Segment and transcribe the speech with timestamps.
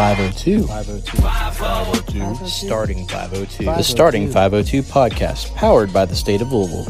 [0.00, 0.66] 502.
[0.66, 1.16] 502.
[1.20, 2.46] 502.
[2.46, 3.64] Starting 502.
[3.66, 6.86] The Starting 502 podcast, powered by the state of Louisville.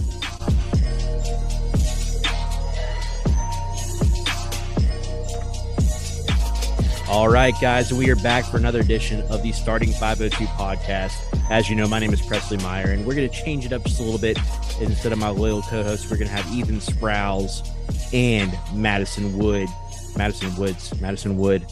[7.08, 11.16] All right, guys, we are back for another edition of the Starting 502 podcast.
[11.50, 13.82] As you know, my name is Presley Meyer, and we're going to change it up
[13.82, 14.38] just a little bit.
[14.80, 17.68] Instead of my loyal co hosts, we're going to have Ethan Sprowles
[18.14, 19.68] and Madison Wood.
[20.16, 21.00] Madison Woods.
[21.00, 21.66] Madison Wood.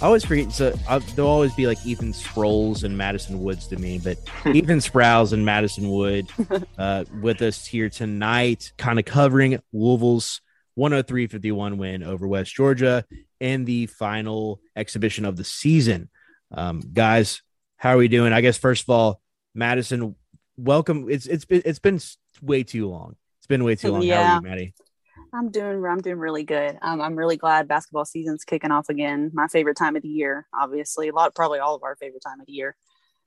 [0.00, 0.52] I always forget.
[0.52, 4.78] So I, there'll always be like Ethan Sproles and Madison Woods to me, but Ethan
[4.78, 6.28] Sprowles and Madison Wood
[6.78, 10.40] uh, with us here tonight, kind of covering Louisville's
[10.74, 13.04] 103 51 win over West Georgia
[13.40, 16.08] in the final exhibition of the season.
[16.52, 17.42] Um, guys,
[17.76, 18.32] how are we doing?
[18.32, 19.20] I guess first of all,
[19.54, 20.14] Madison,
[20.56, 21.08] welcome.
[21.10, 22.00] It's it's been it's been
[22.40, 23.16] way too long.
[23.38, 24.02] It's been way too long.
[24.02, 24.22] Yeah.
[24.22, 24.74] How are you, Maddie?
[25.32, 26.78] I'm doing I'm doing really good.
[26.82, 29.30] Um, I'm really glad basketball season's kicking off again.
[29.32, 31.08] My favorite time of the year, obviously.
[31.08, 32.74] A lot, probably all of our favorite time of the year,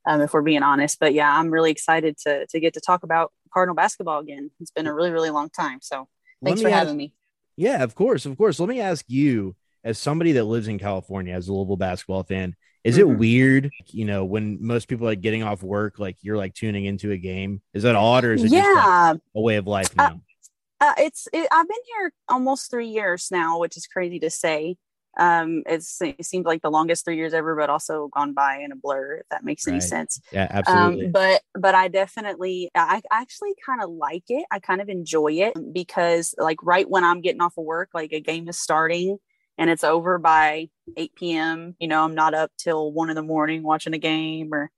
[0.06, 1.00] um, if we're being honest.
[1.00, 4.52] But yeah, I'm really excited to to get to talk about Cardinal basketball again.
[4.59, 5.80] It's been a really really long time.
[5.81, 6.08] So
[6.44, 7.14] thanks for me having me.
[7.56, 8.59] Yeah, of course, of course.
[8.59, 12.56] Let me ask you, as somebody that lives in California, as a Louisville basketball fan,
[12.84, 13.00] is Mhm.
[13.00, 16.85] it weird, you know, when most people are getting off work, like you're like tuning
[16.85, 17.62] into a game?
[17.74, 20.06] Is that odd, or is it just like, Yeah, a way of life now?
[20.06, 20.18] uh,
[20.98, 24.78] it's it, I've been here almost three years now, which is crazy to say.
[25.18, 28.72] Um, it's it seems like the longest three years ever, but also gone by in
[28.72, 29.18] a blur.
[29.18, 30.20] If that makes any sense.
[30.32, 31.06] yeah, absolutely.
[31.06, 34.46] Um, but but I definitely I I actually kind of like it.
[34.52, 38.12] I kind of enjoy it because like right when I'm getting off of work, like
[38.12, 39.20] a game is starting
[39.58, 41.76] and it's over by 8 p.m.
[41.80, 44.72] You know, I'm not up till one in the morning watching a game or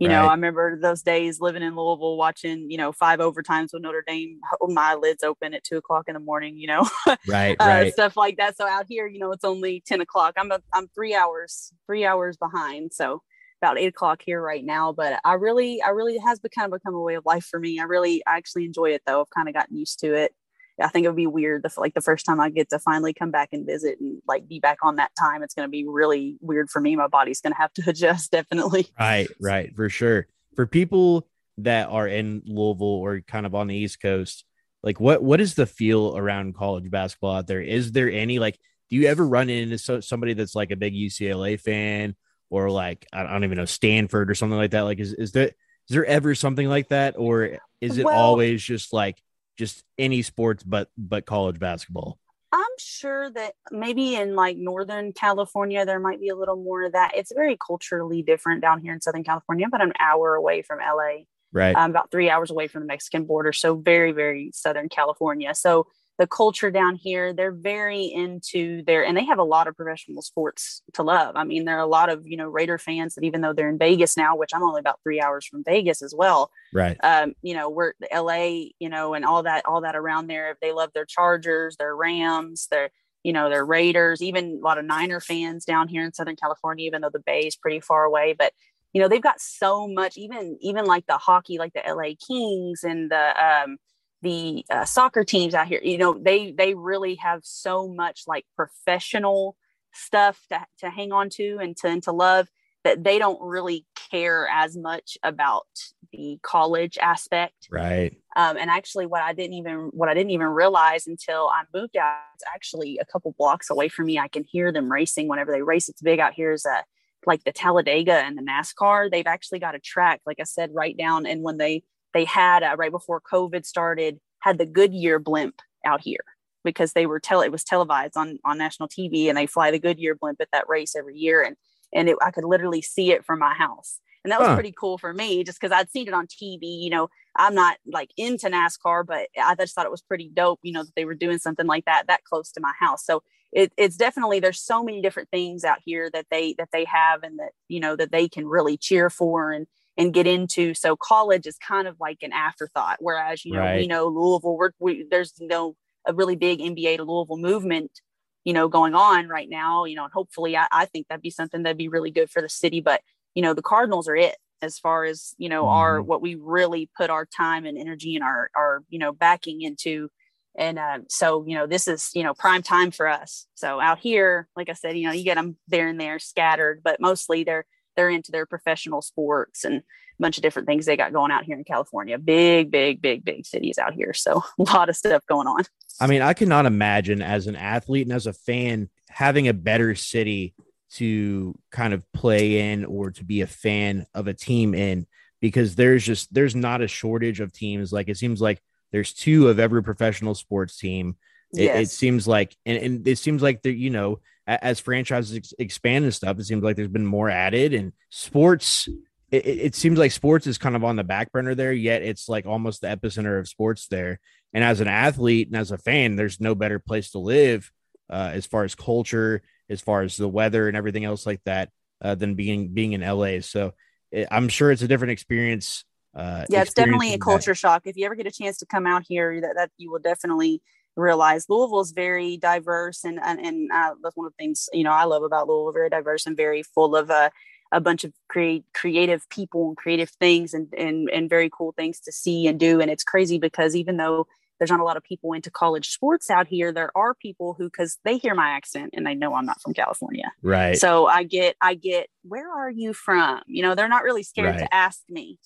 [0.00, 3.82] you know, I remember those days living in Louisville watching, you know, five overtimes with
[3.82, 6.88] Notre Dame, my lids open at two o'clock in the morning, you know,
[7.28, 7.92] right, uh, right.
[7.92, 8.56] stuff like that.
[8.56, 10.34] So out here, you know, it's only 10 o'clock.
[10.38, 12.92] I'm a, I'm three hours, three hours behind.
[12.94, 13.22] So
[13.60, 14.92] about eight o'clock here right now.
[14.92, 17.60] But I really, I really has become kind of become a way of life for
[17.60, 17.78] me.
[17.78, 19.20] I really, I actually enjoy it though.
[19.20, 20.32] I've kind of gotten used to it.
[20.80, 23.12] I think it would be weird the like the first time I get to finally
[23.12, 25.42] come back and visit and like be back on that time.
[25.42, 26.96] It's going to be really weird for me.
[26.96, 28.88] My body's going to have to adjust definitely.
[28.98, 30.26] Right, right, for sure.
[30.56, 31.26] For people
[31.58, 34.44] that are in Louisville or kind of on the East Coast,
[34.82, 37.60] like what what is the feel around college basketball out there?
[37.60, 38.58] Is there any like
[38.90, 42.16] do you ever run into so, somebody that's like a big UCLA fan
[42.50, 44.82] or like I don't even know Stanford or something like that?
[44.82, 45.54] Like, is is there is
[45.88, 49.20] there ever something like that, or is it Well- always just like
[49.60, 52.18] just any sports but but college basketball?
[52.50, 56.92] I'm sure that maybe in like Northern California, there might be a little more of
[56.92, 57.12] that.
[57.14, 61.24] It's very culturally different down here in Southern California, but an hour away from LA.
[61.52, 61.74] Right.
[61.74, 63.52] um, about three hours away from the Mexican border.
[63.52, 65.52] So very, very Southern California.
[65.54, 65.88] So
[66.20, 70.20] the culture down here, they're very into their, and they have a lot of professional
[70.20, 71.34] sports to love.
[71.34, 73.70] I mean, there are a lot of, you know, Raider fans that even though they're
[73.70, 76.98] in Vegas now, which I'm only about three hours from Vegas as well, Right.
[77.02, 80.50] um, you know, we're LA, you know, and all that, all that around there.
[80.50, 82.90] If they love their Chargers, their Rams, their,
[83.24, 86.84] you know, their Raiders, even a lot of Niner fans down here in Southern California,
[86.86, 88.34] even though the Bay is pretty far away.
[88.38, 88.52] But
[88.92, 92.82] you know, they've got so much, even even like the hockey, like the LA Kings
[92.84, 93.78] and the um
[94.22, 95.80] the uh, soccer teams out here.
[95.82, 99.56] You know, they they really have so much like professional
[99.92, 102.48] stuff to to hang on to and to and to love
[102.84, 105.66] that they don't really care as much about
[106.12, 108.16] the college aspect Right.
[108.36, 111.96] um, and actually what i didn't even what i didn't even realize until i moved
[111.96, 115.52] out it's actually a couple blocks away from me i can hear them racing whenever
[115.52, 116.82] they race it's big out here is uh,
[117.26, 120.96] like the talladega and the nascar they've actually got a track like i said right
[120.96, 121.82] down and when they
[122.14, 126.24] they had uh, right before covid started had the goodyear blimp out here
[126.64, 129.78] because they were tell it was televised on on national tv and they fly the
[129.78, 131.42] goodyear blimp at that race every year.
[131.42, 131.56] And
[131.94, 134.00] and it, i could literally see it from my house.
[134.24, 134.54] And that was Huh.
[134.54, 137.78] pretty cool for me just because i'd seen it on tv you know i'm not
[137.86, 141.06] like into nascar but i just thought it was pretty dope you know that they
[141.06, 143.04] were doing something like that that close to my house.
[143.06, 143.22] So
[143.52, 147.22] it, it's definitely there's so many different things out here that they that they have
[147.22, 149.66] and that you know that they can really cheer for and
[149.96, 153.86] and get into so college is kind of like an afterthought whereas you know we
[153.86, 155.74] know louisville we're, we there's no
[156.06, 158.00] a really big nba to louisville movement
[158.44, 161.30] you know going on right now you know and hopefully I, I think that'd be
[161.30, 163.02] something that'd be really good for the city but
[163.34, 166.90] you know the cardinals are it as far as you know our what we really
[166.96, 170.08] put our time and energy and our our you know backing into
[170.56, 173.46] and um, so you know this is you know prime time for us.
[173.54, 176.80] So out here like i said you know you get them there and there scattered
[176.82, 177.66] but mostly they're
[177.96, 179.82] they're into their professional sports and a
[180.22, 183.46] bunch of different things they got going out here in california big big big big
[183.46, 185.64] cities out here so a lot of stuff going on
[186.00, 189.94] I mean, I cannot imagine as an athlete and as a fan having a better
[189.94, 190.54] city
[190.92, 195.06] to kind of play in or to be a fan of a team in
[195.40, 197.92] because there's just there's not a shortage of teams.
[197.92, 201.16] Like it seems like there's two of every professional sports team.
[201.52, 204.20] It, it seems like, and, and it seems like that you know,
[204.62, 208.88] as franchises ex- expand and stuff, it seems like there's been more added and sports.
[209.30, 212.28] It, it seems like sports is kind of on the back burner there, yet it's
[212.28, 214.18] like almost the epicenter of sports there.
[214.52, 217.70] And as an athlete and as a fan, there's no better place to live
[218.10, 221.70] uh, as far as culture, as far as the weather and everything else like that,
[222.02, 223.40] uh, than being being in LA.
[223.40, 223.72] So
[224.10, 225.84] it, I'm sure it's a different experience.
[226.12, 227.24] Uh, yeah it's definitely a experiencing that.
[227.24, 229.92] culture shock if you ever get a chance to come out here that, that you
[229.92, 230.60] will definitely
[230.96, 234.84] realize louisville is very diverse and and, and uh, that's one of the things you
[234.84, 237.30] know i love about louisville very diverse and very full of uh,
[237.72, 242.00] a bunch of create creative people and creative things and, and and very cool things
[242.00, 244.26] to see and do and it's crazy because even though
[244.58, 247.64] there's not a lot of people into college sports out here there are people who
[247.64, 250.76] because they hear my accent and they know i'm not from california Right.
[250.76, 253.40] so I get, I get, where are you from?
[253.46, 254.58] You know, they're not really scared Right.
[254.60, 255.38] to ask me.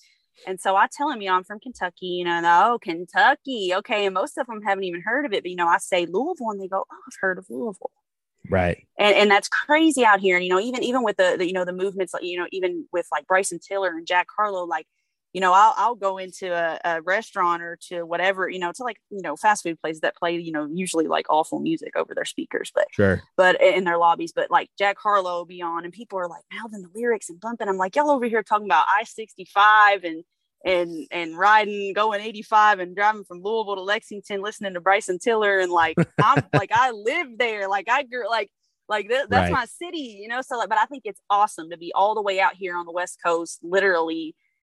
[0.47, 3.73] And so I tell them, you know, I'm from Kentucky, you know, oh, Kentucky.
[3.75, 4.05] Okay.
[4.05, 5.43] And most of them haven't even heard of it.
[5.43, 7.91] But, you know, I say Louisville and they go, oh, I've heard of Louisville.
[8.49, 8.85] Right.
[8.99, 10.35] And, and that's crazy out here.
[10.35, 12.47] And, you know, even, even with the, the, you know, the movements, like, you know,
[12.51, 14.87] even with like Bryson Tiller and Jack Harlow, like,
[15.35, 18.83] you know, I'll, I'll go into a, a restaurant or to whatever, you know, to
[18.83, 22.15] like, you know, fast food places that play, you know, usually like awful music over
[22.15, 23.21] their speakers, but Sure.
[23.35, 26.43] but in their lobbies, but like Jack Harlow will be on and people are like
[26.53, 27.67] mouthing the lyrics and bumping.
[27.67, 30.23] I'm like, y'all over here talking about I 65 and
[30.63, 35.59] and and riding going 85 and driving from Louisville to Lexington, listening to Bryson Tiller
[35.59, 38.49] and like I'm like I live there, like I grew like
[38.87, 39.51] like th- that's Right.
[39.51, 40.41] my city, you know.
[40.41, 42.85] So like, but I think it's awesome to be all the way out here on
[42.85, 44.33] the West Coast, literally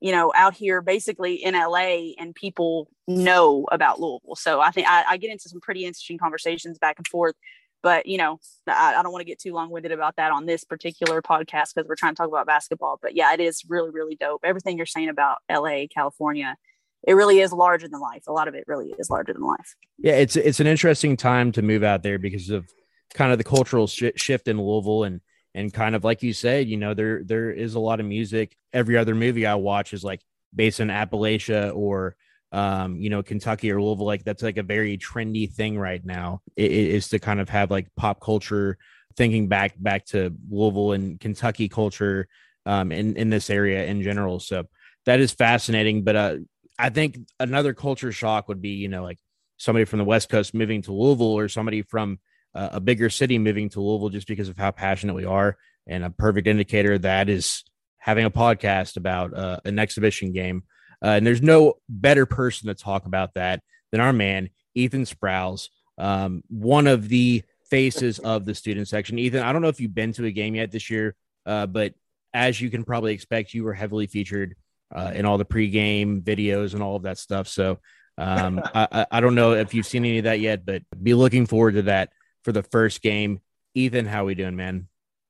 [0.00, 4.36] You know, out here basically in LA and people know about Louisville.
[4.36, 7.34] So I think I, I get into some pretty interesting conversations back and forth
[7.82, 10.46] but you know, I, I don't want to get too long winded about that on
[10.46, 12.98] this particular podcast because we're trying to talk about basketball.
[13.00, 14.42] But yeah, it is really, really dope.
[14.44, 16.56] Everything you're saying about LA, California,
[17.06, 18.24] it really is larger than life.
[18.28, 19.74] A lot of it really is larger than life.
[19.98, 22.68] Yeah, it's it's an interesting time to move out there because of
[23.14, 25.20] kind of the cultural sh- shift in Louisville and
[25.54, 28.56] and kind of like you said, you know, there there is a lot of music.
[28.72, 30.20] Every other movie I watch is like
[30.54, 32.16] based in Appalachia or
[32.52, 34.06] um, you know, Kentucky or Louisville.
[34.06, 36.40] Like that's like a very trendy thing right now.
[36.56, 38.78] It, it is to kind of have like pop culture
[39.16, 42.28] thinking back back to Louisville and Kentucky culture
[42.66, 44.40] um in, in this area in general.
[44.40, 44.64] So
[45.06, 46.04] that is fascinating.
[46.04, 46.36] But uh
[46.78, 49.18] I think another culture shock would be, you know, like
[49.58, 52.18] somebody from the West Coast moving to Louisville or somebody from
[52.54, 55.56] uh, a bigger city moving to Louisville just because of how passionate we are.
[55.86, 57.64] And a perfect indicator that is
[57.98, 60.64] having a podcast about uh, an exhibition game.
[61.02, 65.68] Uh, and there's no better person to talk about that than our man, Ethan Sprowles,
[65.98, 69.18] um, one of the faces of the student section.
[69.18, 71.14] Ethan, I don't know if you've been to a game yet this year,
[71.46, 71.94] uh, but
[72.34, 74.56] as you can probably expect, you were heavily featured
[74.94, 77.48] uh, in all the pregame videos and all of that stuff.
[77.48, 77.78] So
[78.18, 81.46] um, I, I don't know if you've seen any of that yet, but be looking
[81.46, 82.10] forward to that
[82.44, 83.40] for the first game.
[83.74, 84.88] Ethan, how are we doing, man?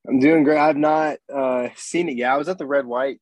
[0.08, 0.58] I'm doing great.
[0.58, 2.32] I've not uh, seen it yet.
[2.32, 3.20] I was at the red white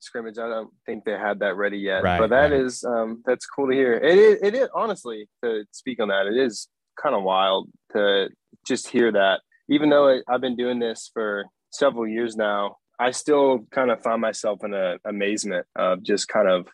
[0.00, 0.38] scrimmage.
[0.38, 2.52] I don't think they had that ready yet, right, but that right.
[2.52, 3.94] is um, that's cool to hear.
[3.94, 6.26] It is, it is honestly to speak on that.
[6.26, 6.68] It is
[7.00, 8.28] kind of wild to
[8.66, 9.40] just hear that.
[9.68, 14.02] Even though it, I've been doing this for several years now, I still kind of
[14.02, 16.68] find myself in a amazement of just kind of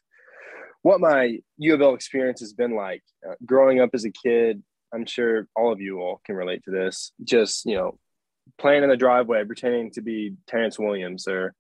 [0.83, 3.03] what my U of L experience has been like.
[3.29, 4.63] Uh, growing up as a kid,
[4.93, 7.13] I'm sure all of you all can relate to this.
[7.23, 7.99] Just, you know,
[8.59, 11.55] playing in the driveway, pretending to be Terrence Williams or,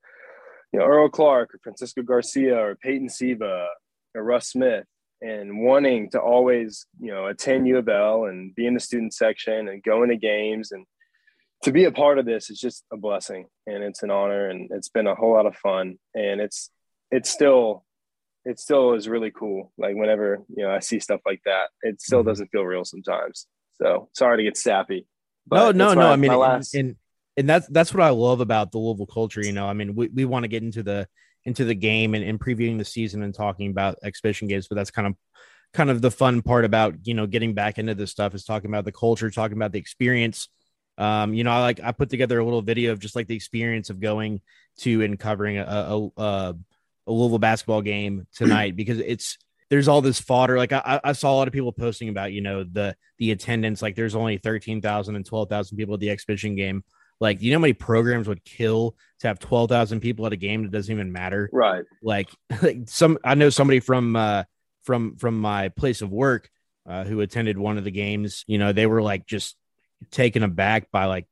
[0.73, 3.69] you know, Earl Clark or Francisco Garcia or Peyton Siva
[4.15, 4.85] or Russ Smith
[5.23, 9.15] and wanting to always, you know, attend U of L and be in the student
[9.15, 10.87] section and go into games and
[11.63, 14.71] to be a part of this is just a blessing and it's an honor and
[14.73, 16.71] it's been a whole lot of fun and it's
[17.11, 17.85] it's still
[18.45, 19.73] it still is really cool.
[19.79, 22.29] Like whenever you know I see stuff like that, it still mm-hmm.
[22.29, 23.47] doesn't feel real sometimes.
[23.81, 25.07] So sorry to get sappy.
[25.51, 26.11] No, no, no.
[26.11, 26.75] I mean, last...
[26.75, 26.97] and,
[27.37, 29.45] and that's that's what I love about the Louisville culture.
[29.45, 31.09] You know, I mean, we, we want to get into the
[31.45, 34.91] into the game and, and previewing the season and talking about exhibition games, but that's
[34.91, 35.15] kind of
[35.73, 38.71] kind of the fun part about you know getting back into this stuff is talking
[38.71, 40.49] about the culture, talking about the experience.
[40.99, 43.37] Um, you know, I like I put together a little video of just like the
[43.37, 44.43] experience of going
[44.81, 46.57] to and covering a, a, a
[47.11, 49.37] a Louisville basketball game tonight because it's
[49.69, 50.57] there's all this fodder.
[50.57, 53.83] Like I, I saw a lot of people posting about, you know, the the attendance.
[53.83, 56.83] Like there's only 13,000 and 12,000 people at the exhibition game.
[57.21, 60.63] Like, you know how many programs would kill to have 12,000 people at a game
[60.63, 61.51] that doesn't even matter?
[61.53, 61.85] Right.
[62.03, 62.31] Like,
[62.63, 64.45] like some, I know somebody from, uh,
[64.85, 66.49] from, from my place of work,
[66.89, 69.55] uh, who attended one of the games, you know, they were like just
[70.11, 71.27] taken aback by like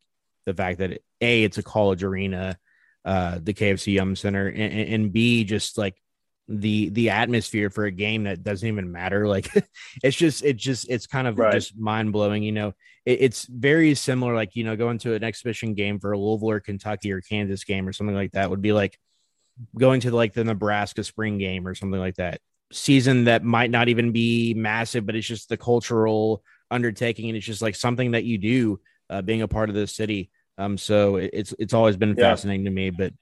[0.45, 2.59] the fact that A, it's a college arena
[3.05, 5.97] uh, the KFC Yum Center, and, and B, just like
[6.49, 9.27] the the atmosphere for a game that doesn't even matter.
[9.29, 9.51] Like
[10.03, 11.53] it's just it's just it's kind of right.
[11.53, 12.43] just mind blowing.
[12.43, 12.69] You know,
[13.05, 14.35] it, it's very similar.
[14.35, 17.65] Like you know, going to an exhibition game for a Louisville or Kentucky or Kansas
[17.65, 18.99] game or something like that would be like
[19.77, 22.41] going to like the Nebraska spring game or something like that.
[22.73, 27.47] Season that might not even be massive, but it's just the cultural undertaking, and it's
[27.47, 30.31] just like something that you do uh, being a part of the city.
[30.59, 32.31] Um, so it's it's always been yeah.
[32.31, 32.91] fascinating to me.
[32.91, 33.13] But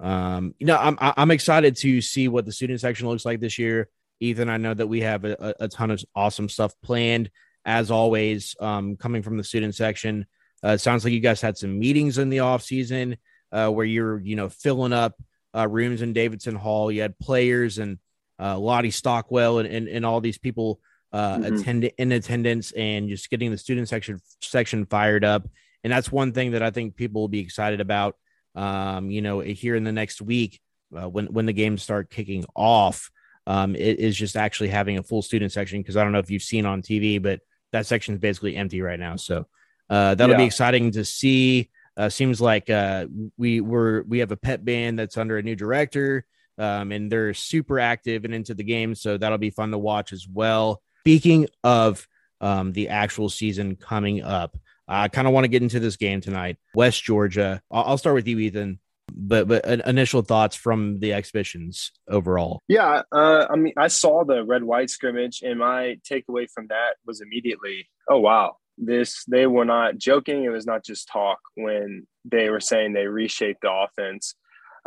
[0.00, 3.58] um, you know, I'm I'm excited to see what the student section looks like this
[3.58, 3.88] year.
[4.20, 7.30] Ethan, I know that we have a, a ton of awesome stuff planned
[7.64, 8.56] as always.
[8.58, 10.26] Um, coming from the student section,
[10.64, 13.18] uh, it sounds like you guys had some meetings in the off season
[13.52, 15.14] uh, where you're you know filling up
[15.54, 16.90] uh, rooms in Davidson Hall.
[16.90, 17.98] You had players and
[18.40, 20.80] uh, Lottie Stockwell and, and, and all these people
[21.12, 21.54] uh, mm-hmm.
[21.54, 25.48] attend in attendance and just getting the student section section fired up
[25.84, 28.16] and that's one thing that I think people will be excited about.
[28.54, 30.60] Um, you know, here in the next week
[30.96, 33.10] uh, when when the games start kicking off,
[33.46, 36.30] um, it is just actually having a full student section because I don't know if
[36.30, 37.40] you've seen on TV, but
[37.72, 39.16] that section is basically empty right now.
[39.16, 39.46] So
[39.90, 40.42] uh, that'll yeah.
[40.42, 41.70] be exciting to see.
[41.96, 43.06] Uh, seems like uh,
[43.36, 46.24] we were we have a pet band that's under a new director,
[46.56, 50.12] um, and they're super active and into the game, so that'll be fun to watch
[50.12, 50.80] as well.
[51.00, 52.06] Speaking of
[52.40, 54.56] um, the actual season coming up,
[54.88, 56.56] I kind of want to get into this game tonight.
[56.74, 57.60] West Georgia.
[57.70, 58.78] I'll, start with you, Ethan.
[59.10, 62.60] But but initial thoughts from the exhibitions overall.
[62.68, 66.96] Yeah, uh, I mean, I saw the red white scrimmage, and my takeaway from that
[67.06, 70.44] was immediately, oh wow, this they were not joking.
[70.44, 74.34] It was not just talk when they were saying they reshaped the offense.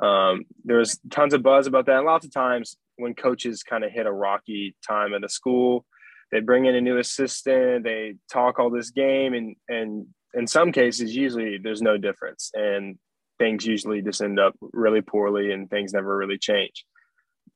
[0.02, 1.98] Um, there was tons of buzz about that.
[1.98, 5.86] And lots of times when coaches kind of hit a rocky time at a school,
[6.32, 10.72] they bring in a new assistant, they talk all this game, and and in some
[10.72, 12.98] cases, usually there's no difference, and
[13.38, 16.86] things usually just end up really poorly, and things never really change.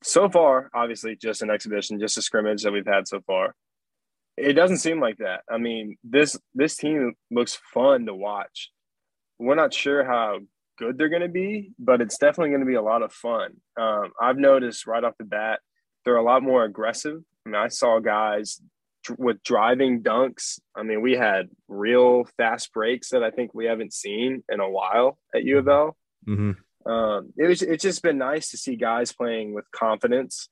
[0.04, 3.56] So far, obviously, just an exhibition, just a scrimmage that we've had so far.
[4.38, 5.42] It doesn't seem like that.
[5.50, 8.72] I mean, this this team looks fun to watch.
[9.40, 10.40] We're not sure how
[10.78, 13.54] good they're going to be, but it's definitely going to be a lot of fun.
[13.80, 15.60] Um, I've noticed right off the bat
[16.06, 17.22] they're a lot more aggressive.
[17.46, 18.60] I mean, I saw guys
[19.18, 20.60] with driving dunks.
[20.76, 24.70] I mean, we had real fast breaks that I think we haven't seen in a
[24.70, 25.98] while at U of L.
[26.28, 26.92] Mm-hmm.
[26.92, 30.50] Um, it was it's just been nice to see guys playing with confidence.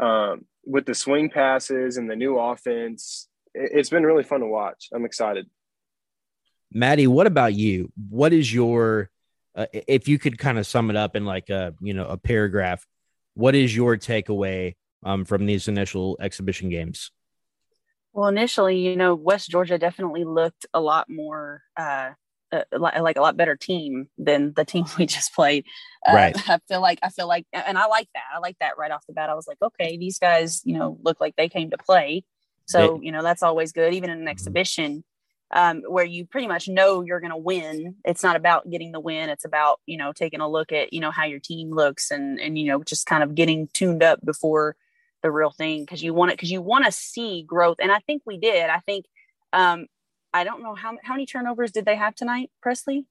[0.00, 4.46] Um, with the swing passes and the new offense, it, it's been really fun to
[4.46, 4.88] watch.
[4.94, 5.46] I'm excited.
[6.72, 7.90] Maddie, what about you?
[8.08, 9.10] What is your
[9.54, 12.16] uh, if you could kind of sum it up in like a you know a
[12.16, 12.86] paragraph?
[13.34, 17.10] What is your takeaway um, from these initial exhibition games?
[18.12, 22.10] Well, initially, you know, West Georgia definitely looked a lot more uh,
[22.50, 25.64] uh, like, a lot better team than the team we just played.
[26.06, 26.36] Uh, right.
[26.48, 28.24] I feel like I feel like, and I like that.
[28.34, 29.30] I like that right off the bat.
[29.30, 32.24] I was like, okay, these guys, you know, look like they came to play.
[32.66, 34.28] So, you know, that's always good, even in an mm-hmm.
[34.28, 35.02] exhibition
[35.52, 37.96] um, where you pretty much know you're going to win.
[38.04, 39.30] It's not about getting the win.
[39.30, 42.38] It's about, you know, taking a look at, you know, how your team looks and,
[42.38, 44.76] and, you know, just kind of getting tuned up before
[45.22, 45.86] the real thing.
[45.86, 47.78] Cause you want it, cause you want to see growth.
[47.80, 49.06] And I think we did, I think,
[49.52, 49.86] um,
[50.32, 53.06] I don't know how, how many turnovers did they have tonight, Presley?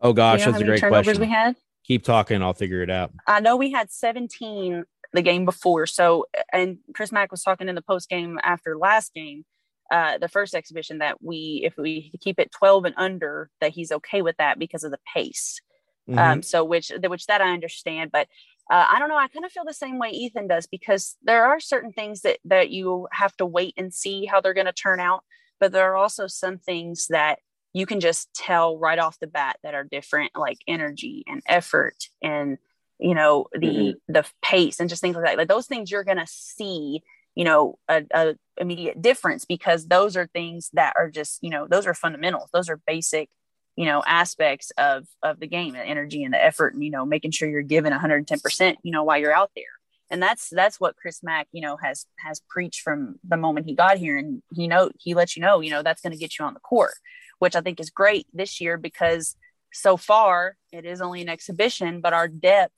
[0.00, 1.20] Oh gosh, you know that's a great turnovers question.
[1.20, 1.56] we had.
[1.84, 2.42] Keep talking.
[2.42, 3.12] I'll figure it out.
[3.26, 5.86] I know we had 17 the game before.
[5.86, 9.44] So, and Chris Mack was talking in the post game after last game
[9.92, 13.92] uh, the first exhibition that we, if we keep it 12 and under, that he's
[13.92, 15.60] okay with that because of the pace.
[16.08, 16.18] Mm-hmm.
[16.18, 18.26] Um, so which, which that I understand, but
[18.70, 19.16] uh, I don't know.
[19.16, 22.38] I kind of feel the same way Ethan does because there are certain things that
[22.44, 25.24] that you have to wait and see how they're going to turn out,
[25.60, 27.38] but there are also some things that
[27.72, 32.08] you can just tell right off the bat that are different, like energy and effort
[32.22, 32.58] and
[32.98, 34.12] you know the mm-hmm.
[34.12, 35.38] the pace and just things like that.
[35.38, 37.02] Like those things you're going to see
[37.34, 41.66] you know a, a, immediate difference because those are things that are just you know
[41.66, 43.30] those are fundamentals those are basic
[43.76, 47.04] you know aspects of of the game the energy and the effort and you know
[47.04, 49.64] making sure you're given 110% you know while you're out there
[50.10, 53.74] and that's that's what chris mack you know has has preached from the moment he
[53.74, 56.38] got here and he know he lets you know you know that's going to get
[56.38, 56.94] you on the court
[57.38, 59.36] which i think is great this year because
[59.72, 62.74] so far it is only an exhibition but our depth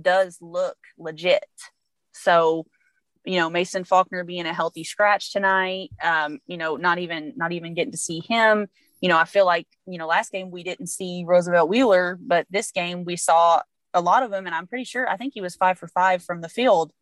[0.00, 1.44] does look legit
[2.12, 2.66] so
[3.24, 5.90] you know Mason Faulkner being a healthy scratch tonight.
[6.02, 8.68] Um, you know, not even not even getting to see him.
[9.00, 12.46] You know, I feel like you know last game we didn't see Roosevelt Wheeler, but
[12.50, 13.62] this game we saw
[13.94, 16.22] a lot of him, and I'm pretty sure I think he was five for five
[16.22, 16.92] from the field,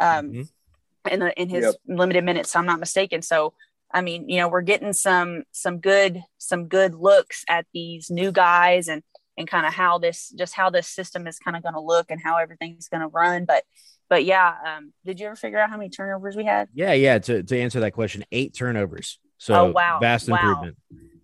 [0.00, 1.12] um, mm-hmm.
[1.12, 1.74] in the in his yep.
[1.86, 2.52] limited minutes.
[2.52, 3.22] So I'm not mistaken.
[3.22, 3.54] So
[3.92, 8.32] I mean, you know, we're getting some some good some good looks at these new
[8.32, 9.02] guys and
[9.36, 12.10] and kind of how this just how this system is kind of going to look
[12.10, 13.44] and how everything's going to run.
[13.44, 13.64] But
[14.08, 16.68] but yeah, um, did you ever figure out how many turnovers we had?
[16.74, 17.18] Yeah, yeah.
[17.18, 19.18] To to answer that question, eight turnovers.
[19.38, 19.98] So oh, wow.
[20.00, 20.70] vast wow.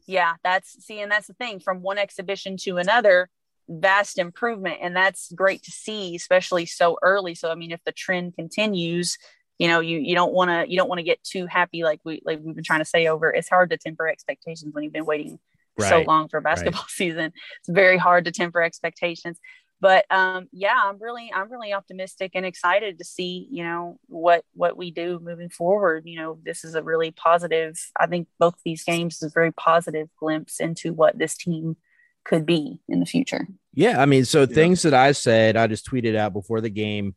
[0.06, 3.28] Yeah, that's see, and that's the thing from one exhibition to another,
[3.68, 7.34] vast improvement, and that's great to see, especially so early.
[7.34, 9.18] So I mean, if the trend continues,
[9.58, 12.00] you know, you you don't want to you don't want to get too happy like
[12.04, 13.30] we like we've been trying to say over.
[13.30, 15.38] It's hard to temper expectations when you've been waiting
[15.78, 15.88] right.
[15.88, 16.90] so long for basketball right.
[16.90, 17.32] season.
[17.58, 19.40] It's very hard to temper expectations
[19.80, 24.44] but um, yeah, I'm really I'm really optimistic and excited to see you know what
[24.54, 26.04] what we do moving forward.
[26.06, 27.78] You know, this is a really positive.
[27.98, 31.76] I think both these games is a very positive glimpse into what this team
[32.24, 33.46] could be in the future.
[33.74, 34.46] Yeah, I mean, so yeah.
[34.46, 37.14] things that I said, I just tweeted out before the game.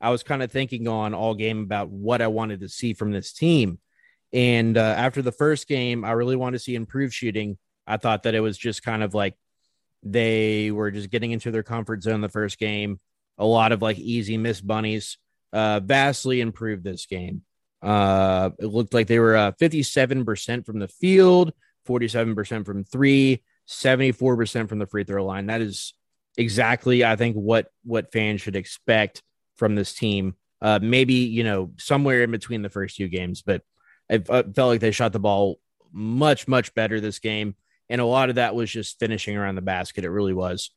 [0.00, 3.12] I was kind of thinking on all game about what I wanted to see from
[3.12, 3.78] this team.
[4.32, 7.58] And uh, after the first game, I really wanted to see improved shooting.
[7.86, 9.34] I thought that it was just kind of like
[10.12, 13.00] they were just getting into their comfort zone the first game.
[13.38, 15.18] A lot of like easy miss bunnies.
[15.52, 17.42] Uh, vastly improved this game.
[17.82, 21.52] Uh, it looked like they were uh, 57% from the field,
[21.86, 25.46] 47% from three, 74% from the free throw line.
[25.46, 25.94] That is
[26.36, 29.22] exactly, I think, what what fans should expect
[29.56, 30.34] from this team.
[30.60, 33.62] Uh, maybe you know somewhere in between the first two games, but
[34.10, 35.60] I felt like they shot the ball
[35.92, 37.54] much much better this game.
[37.88, 40.04] And a lot of that was just finishing around the basket.
[40.04, 40.70] It really was.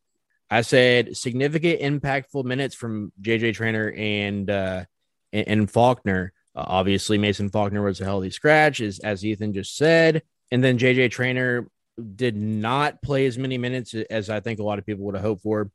[0.50, 4.86] I said significant impactful minutes from JJ Traynor and uh,
[5.32, 6.34] and, and Faulkner.
[6.56, 10.80] Uh, obviously, Mason Faulkner was a healthy scratch, as as Ethan just said, and then
[10.80, 11.68] JJ Traynor
[12.16, 15.24] did not play as many minutes as I think a lot of people would have
[15.24, 15.70] hoped for.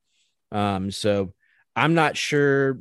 [0.50, 1.34] Um, so
[1.76, 2.80] I'm not sure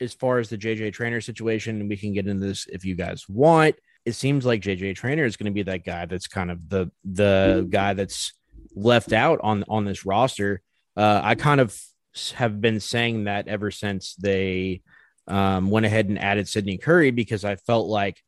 [0.00, 1.88] as far as the JJ Traynor situation.
[1.88, 3.76] We can get into this if you guys want
[4.08, 6.90] it seems like JJ Traynor is going to be that guy that's kind of the
[7.04, 8.32] the guy that's
[8.74, 10.62] left out on on this roster.
[10.96, 11.78] Uh, I kind of
[12.34, 14.80] have been saying that ever since they
[15.26, 18.22] um, went ahead and added Sidney Curry because I felt like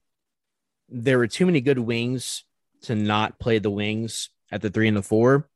[0.91, 2.45] there were too many good wings
[2.83, 5.49] to not play the wings at the three and the four.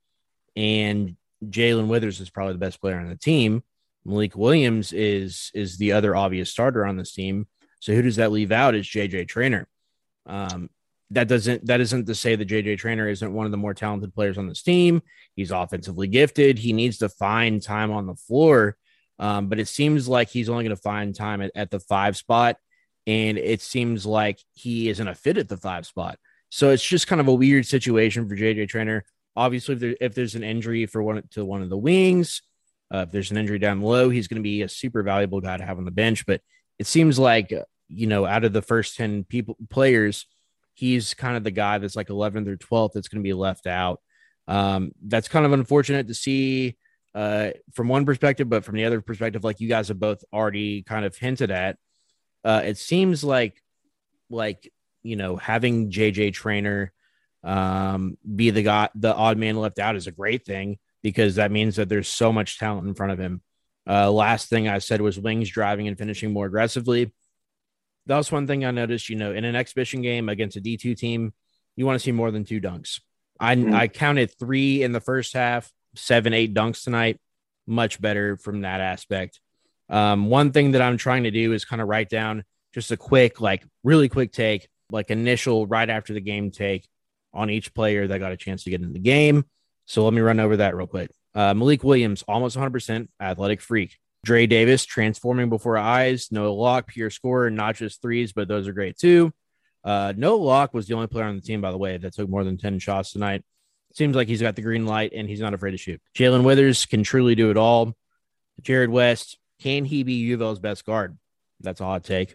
[0.56, 3.62] And Jae'Lyn Withers is probably the best player on the team.
[4.06, 7.46] Malik Williams is is the other obvious starter on this team.
[7.80, 8.74] So who does that leave out?
[8.74, 9.68] Is JJ Traynor.
[10.26, 10.70] Um,
[11.10, 14.14] that doesn't that isn't to say that JJ Traynor isn't one of the more talented
[14.14, 15.02] players on this team.
[15.36, 16.58] He's offensively gifted.
[16.58, 18.76] He needs to find time on the floor.
[19.18, 22.16] Um, but it seems like he's only going to find time at, at the five
[22.16, 22.56] spot.
[23.06, 26.18] And it seems like he isn't a fit at the five spot.
[26.50, 29.04] So it's just kind of a weird situation for JJ Traynor.
[29.36, 32.42] Obviously, if, there, if there's an injury for one to one of the wings,
[32.92, 35.56] uh, if there's an injury down low, he's going to be a super valuable guy
[35.56, 36.24] to have on the bench.
[36.26, 36.40] But
[36.78, 37.52] it seems like
[37.94, 40.26] you know, out of the first 10 people players,
[40.74, 43.66] he's kind of the guy that's like 11th or 12th that's going to be left
[43.66, 44.00] out.
[44.46, 46.76] Um, that's kind of unfortunate to see
[47.14, 50.82] uh, from one perspective, but from the other perspective, like you guys have both already
[50.82, 51.78] kind of hinted at,
[52.44, 53.62] uh, it seems like,
[54.28, 54.70] like,
[55.02, 56.92] you know, having JJ Traynor
[57.42, 61.52] um, be the guy, the odd man left out is a great thing because that
[61.52, 63.42] means that there's so much talent in front of him.
[63.86, 67.12] Uh, last thing I said was wings driving and finishing more aggressively
[68.06, 69.08] that was one thing I noticed.
[69.08, 71.32] You know, in an exhibition game against a D2 team,
[71.76, 73.00] you want to see more than two dunks.
[73.40, 73.74] I, mm-hmm.
[73.74, 77.18] I counted three in the first half, seven, eight dunks tonight.
[77.66, 79.40] Much better from that aspect.
[79.88, 82.96] Um, one thing that I'm trying to do is kind of write down just a
[82.96, 86.88] quick, like really quick take, like initial right after the game take
[87.32, 89.44] on each player that got a chance to get in the game.
[89.86, 91.10] So let me run over that real quick.
[91.34, 93.98] Uh, Malik Williams, almost 100% athletic freak.
[94.24, 96.32] Dre Davis transforming before eyes.
[96.32, 99.32] Noah Locke, pure scorer, not just threes, but those are great too.
[99.84, 102.28] Uh, Noah Locke was the only player on the team, by the way, that took
[102.28, 103.44] more than 10 shots tonight.
[103.92, 106.00] Seems like he's got the green light and he's not afraid to shoot.
[106.16, 107.94] Jae'Lyn Withers can truly do it all.
[108.62, 111.16] Jarrod West, can he be U of best guard?
[111.60, 112.34] That's a hot take.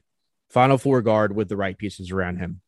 [0.50, 2.62] Final four guard with the right pieces around him.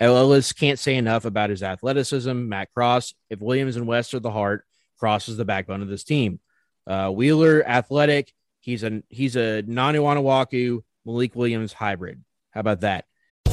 [0.00, 2.48] Ellis can't say enough about his athleticism.
[2.48, 4.64] Matt Cross, if Williams and West are the heart,
[4.98, 6.40] Cross is the backbone of this team.
[6.86, 12.24] Uh, Wheeler, athletic, He's a he's a Nanu Malik Williams hybrid.
[12.50, 13.04] How about that?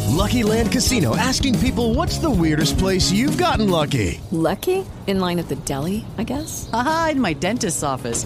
[0.08, 4.20] Lucky Land Casino asking people what's the weirdest place you've gotten lucky?
[4.32, 4.86] Lucky?
[5.08, 6.70] In line at the deli, I guess?
[6.74, 8.26] Aha, in my dentist's office.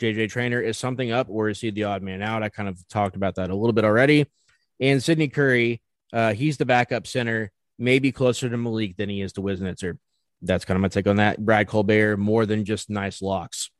[0.00, 2.42] JJ Traynor, is something up, or is he the odd man out?
[2.42, 4.26] I kind of talked about that a little bit already.
[4.80, 5.82] And Sidney Curry,
[6.12, 9.98] uh, he's the backup center, maybe closer to Malik than he is to Wiznitzer.
[10.42, 11.44] That's kind of my take on that.
[11.44, 13.70] Brad Colbert, more than just nice locks.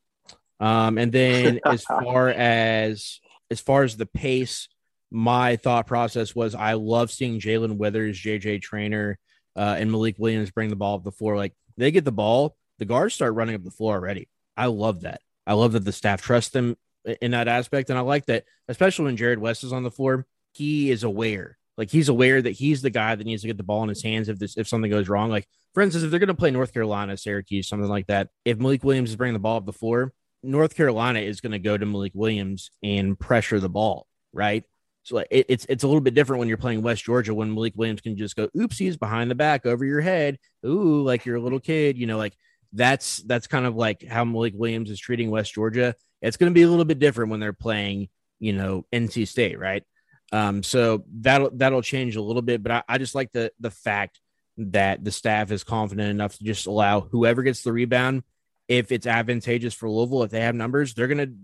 [0.61, 4.69] Um, and then as far as as far as the pace,
[5.11, 9.19] my thought process was I love seeing Jae'Lyn Withers, JJ Traynor,
[9.57, 11.37] uh, and Malik Williams bring the ball up the floor.
[11.37, 14.29] Like they get the ball, the guards start running up the floor already.
[14.57, 15.21] I love that.
[15.51, 16.77] I love that the staff trusts them
[17.21, 17.91] in that aspect.
[17.91, 21.59] And I like that, especially when Jarrod West is on the floor, he is aware.
[21.77, 24.01] Like he's aware that he's the guy that needs to get the ball in his
[24.01, 25.29] hands if this if something goes wrong.
[25.29, 28.59] Like for instance, if they're going to play North Carolina, Syracuse, something like that, if
[28.59, 30.13] Malik Williams is bringing the ball up the floor,
[30.45, 34.63] North Carolina is going to go to Malik Williams and pressure the ball, right?
[35.03, 37.55] So like it, it's it's a little bit different when you're playing West Georgia when
[37.55, 41.37] Malik Williams can just go oopsies behind the back over your head, ooh, like you're
[41.37, 42.35] a little kid, you know, like
[42.73, 45.95] that's that's kind of like how Malik Williams is treating West Georgia.
[46.23, 49.59] It's going to be a little bit different when they're playing, you know, NC State,
[49.59, 49.85] right?
[50.33, 53.71] Um, so that'll that'll change a little bit, but I, I just like the the
[53.71, 54.21] fact
[54.59, 58.23] that the staff is confident enough to just allow whoever gets the rebound,
[58.69, 61.35] if it's advantageous for Louisville, if they have numbers, they're going to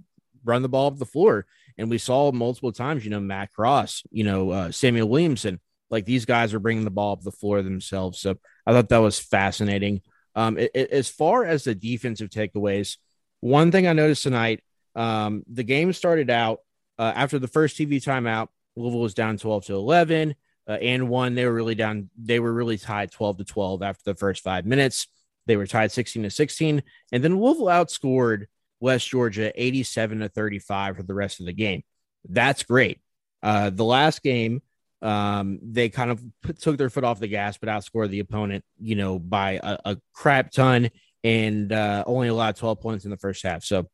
[0.45, 1.47] run the ball up the floor.
[1.79, 5.61] And we saw multiple times, you know, Matt Cross, you know, uh, Samuell Williamson,
[5.91, 8.21] like these guys are bringing the ball up the floor themselves.
[8.21, 8.37] So
[8.67, 10.03] I thought that was fascinating.
[10.37, 12.99] Um, it, it, as far as the defensive takeaways,
[13.41, 14.63] one thing I noticed tonight,
[14.95, 16.61] um, the game started out
[16.99, 18.49] uh, after the first TV timeout.
[18.77, 20.35] Louisville was down 12 to 11
[20.69, 21.35] uh, and one.
[21.35, 22.11] They were really down.
[22.17, 25.09] They were really tied 12 to 12 after the first five minutes.
[25.47, 26.83] They were tied 16 to 16.
[27.13, 28.47] And then Louisville outscored
[28.81, 31.83] West Georgia 87 to 35 for the rest of the game.
[32.29, 33.01] That's great.
[33.43, 34.61] Uh, the last game,
[35.03, 38.65] um, they kind of put, took their foot off the gas, but outscored the opponent,
[38.79, 40.91] you know, by a, a crap ton.
[41.25, 43.65] and uh, only allowed 12 points in the first half.
[43.65, 43.89] So,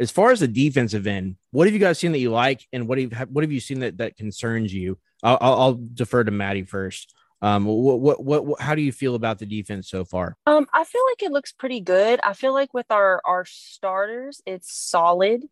[0.00, 2.88] as far as the defensive end, what have you guys seen that you like, and
[2.88, 4.98] what have what have you seen that that concerns you?
[5.22, 7.14] I'll, I'll, I'll defer to Maddie first.
[7.40, 10.36] Um, what, what, what, what, how do you feel about the defense so far?
[10.46, 12.20] Um, I feel like it looks pretty good.
[12.22, 15.44] I feel like with our our starters, it's solid.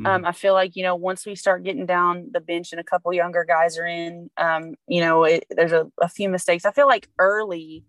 [0.00, 0.06] Mm-hmm.
[0.06, 2.84] Um, I feel like you know once we start getting down the bench and a
[2.84, 6.64] couple younger guys are in, um, you know, it, there's a, a few mistakes.
[6.64, 7.84] I feel like early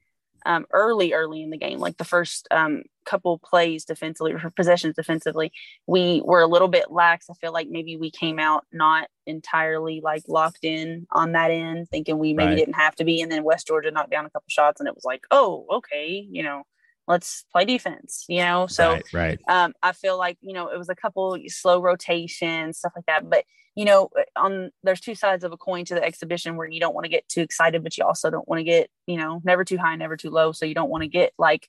[0.46, 4.96] um, early, early in the game, like the first um, couple plays defensively or possessions
[4.96, 5.52] defensively,
[5.88, 7.30] we were a little bit lax.
[7.30, 11.90] I feel like maybe we came out not entirely like locked in on that end,
[11.90, 12.58] thinking we maybe right.
[12.58, 13.22] didn't have to be.
[13.22, 16.26] And then West Georgia knocked down a couple shots, and it was like, oh, okay,
[16.30, 16.64] you know,
[17.08, 18.68] let's play defense, you know?
[18.68, 19.40] So right, right.
[19.48, 23.30] Um, I feel like, you know, it was a couple slow rotations, stuff like that.
[23.30, 26.70] But, you know, uh, on there's two sides of a coin to the exhibition where
[26.70, 29.18] you don't want to get too excited, but you also don't want to get, you
[29.18, 30.52] know, never too high, never too low.
[30.52, 31.68] So you don't want to get like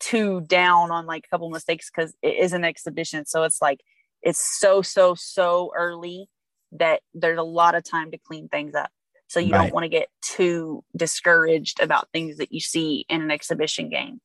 [0.00, 3.26] too down on like a couple mistakes because it is an exhibition.
[3.26, 3.80] So it's like
[4.22, 6.28] it's so, so, so early
[6.72, 8.90] that there's a lot of time to clean things up.
[9.28, 9.62] So you right.
[9.62, 14.20] don't want to get too discouraged about things that you see in an exhibition game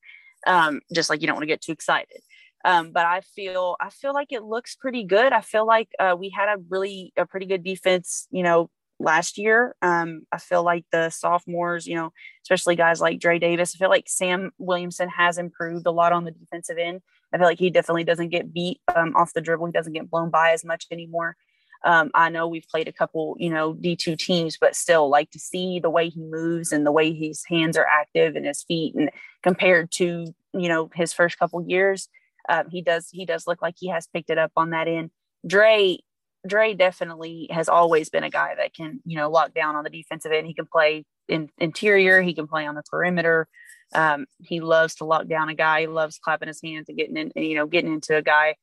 [0.48, 2.22] um, just like you don't want to get too excited.
[2.66, 5.32] Um, but I feel I feel like it looks pretty good.
[5.32, 9.38] I feel like uh, we had a really a pretty good defense, you know, last
[9.38, 9.76] year.
[9.82, 12.12] Um, I feel like the sophomores, you know,
[12.44, 16.26] especially guys like Dre Davis, I feel like Sam Williamson has improved a lot on
[16.26, 17.02] the defensive end.
[17.34, 19.68] I feel like he definitely doesn't get beat um, off the dribble.
[19.68, 21.38] He doesn't get blown by as much anymore.
[21.86, 25.40] Um, I know we've played a couple, you know, D2 teams, but still like to
[25.40, 28.96] see the way he moves and the way his hands are active and his feet
[28.96, 29.10] and
[29.44, 32.10] compared to, you know, his first couple years,
[32.50, 35.12] um, he does, he does look like he has picked it up on that end.
[35.48, 36.00] Dre,
[36.46, 39.90] Dre definitely has always been a guy that can, you know, lock down on the
[39.90, 40.48] defensive end.
[40.48, 42.22] He can play in interior.
[42.22, 43.48] He can play on the perimeter.
[43.94, 45.82] Um, he loves to lock down a guy.
[45.82, 48.56] He loves clapping his hands and getting in, you know, getting into a guy.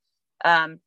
[0.44, 0.80] Um,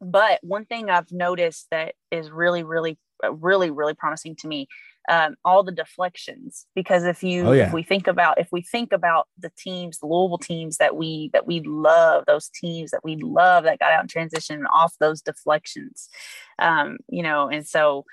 [0.00, 4.68] but one thing I've noticed that is really, really, uh, really, really promising to me,
[5.08, 6.66] um, all the deflections.
[6.74, 7.66] Because if you, oh, yeah.
[7.66, 11.30] if we think about, if we think about the teams, the Louisville teams that we
[11.32, 15.20] that we love, those teams that we love that got out in transition off those
[15.20, 16.08] deflections,
[16.58, 18.04] um, you know, and so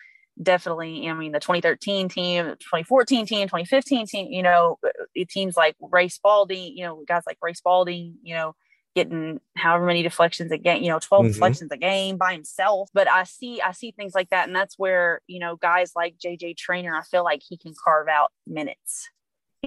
[0.41, 5.75] definitely, I mean, the 2013 team, 2014 team, 2015 team, you know, uh, teams like
[5.79, 8.55] Ray Spalding, you know, guys like Ray Spalding, you know
[8.95, 11.33] getting however many deflections a game, you know, 12 mm-hmm.
[11.33, 12.89] deflections a game by himself.
[12.93, 14.47] But I see, I see things like that.
[14.47, 18.07] And that's where, you know, guys like JJ Traynor, I feel like he can carve
[18.07, 19.09] out minutes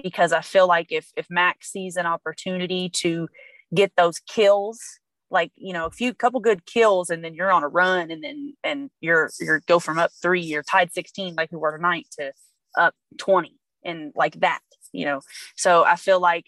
[0.01, 3.29] because I feel like if, if Max sees an opportunity to
[3.73, 4.81] get those kills,
[5.29, 8.23] like, you know, a few couple good kills and then you're on a run and
[8.23, 12.07] then, and you're, you're go from up three, you're tied 16 like we were tonight
[12.19, 12.31] to
[12.75, 14.61] up 20 and like that,
[14.91, 15.21] you know?
[15.55, 16.45] So I feel like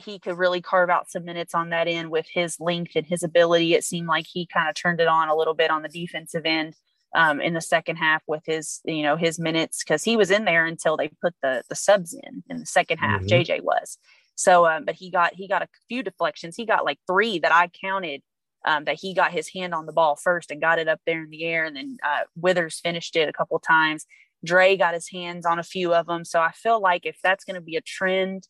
[0.00, 3.22] he could really carve out some minutes on that end with his length and his
[3.22, 3.74] ability.
[3.74, 6.42] It seemed like he kind of turned it on a little bit on the defensive
[6.44, 6.74] end
[7.14, 10.44] um, in the second half with his, you know, his minutes because he was in
[10.44, 13.22] there until they put the the subs in in the second half.
[13.22, 13.52] Mm-hmm.
[13.52, 13.98] JJ was
[14.40, 16.56] so, um, but he got he got a few deflections.
[16.56, 18.22] He got like three that I counted.
[18.62, 21.24] Um, that he got his hand on the ball first and got it up there
[21.24, 24.04] in the air, and then uh, Withers finished it a couple times.
[24.44, 26.26] Dre got his hands on a few of them.
[26.26, 28.46] So I feel like if that's going to be a trend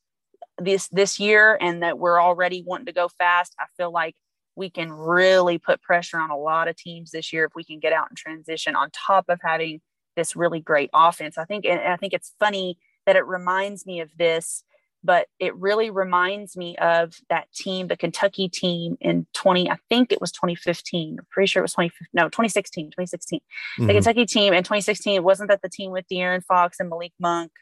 [0.60, 4.14] this this year and that we're already wanting to go fast, I feel like
[4.56, 7.78] we can really put pressure on a lot of teams this year if we can
[7.78, 9.80] get out and transition on top of having
[10.16, 11.38] this really great offense.
[11.38, 14.62] I think and I think it's funny that it reminds me of this,
[15.02, 20.12] but it really reminds me of that team, the Kentucky team in 20, I think
[20.12, 21.16] it was 2015.
[21.18, 23.40] I'm pretty sure it was 20, no, 2016, 2016.
[23.40, 23.86] Mm-hmm.
[23.86, 27.52] The Kentucky team in 2016, wasn't that the team with De'Aaron Fox and Malik Monk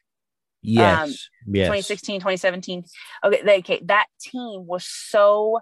[0.68, 1.08] Yes.
[1.46, 1.66] Um, yes.
[1.66, 2.84] 2016, 2017.
[3.24, 5.60] Okay, they, okay, that team was so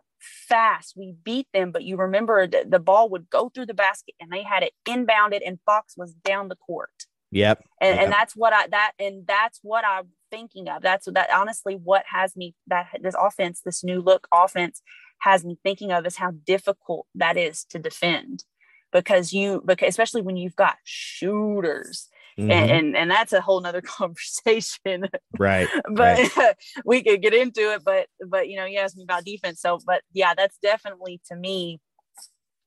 [0.48, 0.94] fast.
[0.96, 4.30] We beat them, but you remember the, the ball would go through the basket and
[4.30, 6.90] they had it inbounded and Fox was down the court.
[7.30, 7.64] Yep.
[7.80, 8.04] And, yep.
[8.04, 10.82] and that's what I that and that's what I'm thinking of.
[10.82, 14.82] That's that honestly what has me that this offense, this new look offense
[15.20, 18.44] has me thinking of is how difficult that is to defend
[18.92, 22.50] because you because especially when you've got shooters Mm-hmm.
[22.50, 26.54] And, and, and that's a whole nother conversation right but right.
[26.84, 29.78] we could get into it but but you know you asked me about defense so
[29.86, 31.80] but yeah that's definitely to me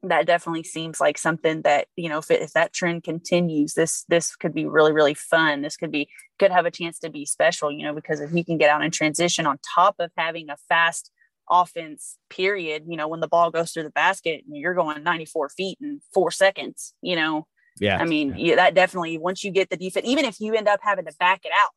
[0.03, 4.05] that definitely seems like something that you know if, it, if that trend continues this
[4.07, 7.25] this could be really really fun this could be could have a chance to be
[7.25, 10.49] special you know because if you can get out and transition on top of having
[10.49, 11.11] a fast
[11.49, 15.49] offense period you know when the ball goes through the basket and you're going 94
[15.49, 17.45] feet in four seconds you know
[17.79, 17.97] yeah.
[17.99, 18.35] I mean, yeah.
[18.47, 21.13] yeah, that definitely, once you get the defense, even if you end up having to
[21.19, 21.71] back it out,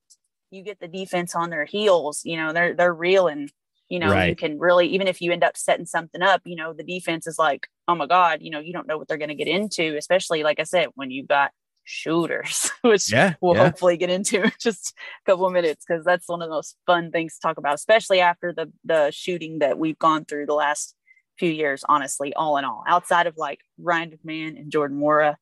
[0.50, 3.48] you get the defense on their heels, you know, they're, they're reeling,
[3.88, 4.28] You know, right.
[4.28, 7.26] you can really, even if you end up setting something up, you know, the defense
[7.26, 9.48] is like, oh my God, you know, you don't know what they're going to get
[9.48, 11.50] into, especially like I said, when you've got
[11.84, 13.64] shooters, which yeah, we'll yeah.
[13.64, 14.94] hopefully get into in just
[15.26, 17.74] a couple of minutes because that's one of the most fun things to talk about,
[17.74, 20.94] especially after the the shooting that we've gone through the last
[21.38, 22.84] few years, honestly, all in all.
[22.86, 25.36] Outside of like Ryan McMahon and Jordan Nwora,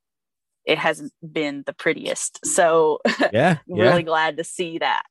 [0.71, 2.47] it hasn't been the prettiest.
[2.47, 3.01] So
[3.33, 4.03] yeah, really yeah.
[4.03, 5.03] glad to see that.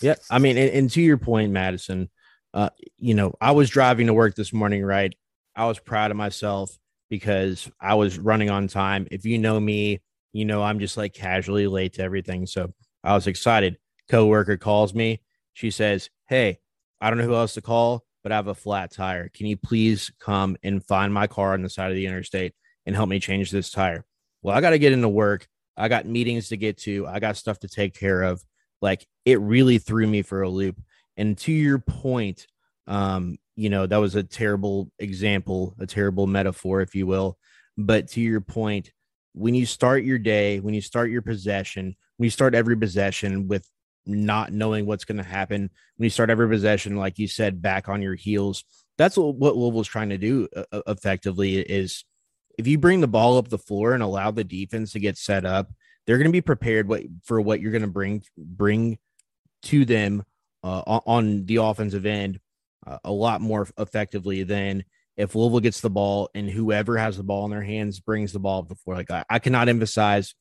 [0.00, 0.14] Yeah.
[0.30, 2.08] I mean, and, and to your point, Madison,
[2.54, 5.14] uh, you know, I was driving to work this morning, right?
[5.54, 6.70] I was proud of myself
[7.10, 9.06] because I was running on time.
[9.10, 10.00] If you know me,
[10.32, 12.46] you know I'm just like casually late to everything.
[12.46, 12.72] So
[13.04, 13.76] I was excited.
[14.10, 15.20] Coworker calls me.
[15.52, 16.60] She says, Hey,
[16.98, 19.28] I don't know who else to call, but I have a flat tire.
[19.28, 22.54] Can you please come and find my car on the side of the interstate
[22.86, 24.06] and help me change this tire?
[24.44, 25.48] Well, I got to get into work.
[25.76, 27.06] I got meetings to get to.
[27.06, 28.44] I got stuff to take care of.
[28.82, 30.76] Like it really threw me for a loop.
[31.16, 32.46] And to your point,
[32.86, 37.38] um, you know, that was a terrible example, a terrible metaphor, if you will.
[37.78, 38.92] But to your point,
[39.32, 43.48] when you start your day, when you start your possession, when you start every possession
[43.48, 43.66] with
[44.04, 47.88] not knowing what's going to happen, when you start every possession, like you said, back
[47.88, 48.64] on your heels,
[48.98, 52.04] that's what, what Louisville's trying to do uh, effectively is
[52.58, 55.44] if you bring the ball up the floor and allow the defense to get set
[55.44, 55.70] up,
[56.06, 58.98] they're going to be prepared what, for what you're going to bring bring
[59.62, 60.22] to them
[60.62, 62.40] uh, on the offensive end
[62.86, 64.84] uh, a lot more effectively than
[65.16, 68.40] if Louisville gets the ball and whoever has the ball in their hands brings the
[68.40, 68.96] ball up the floor.
[68.96, 70.34] Like I, I cannot emphasize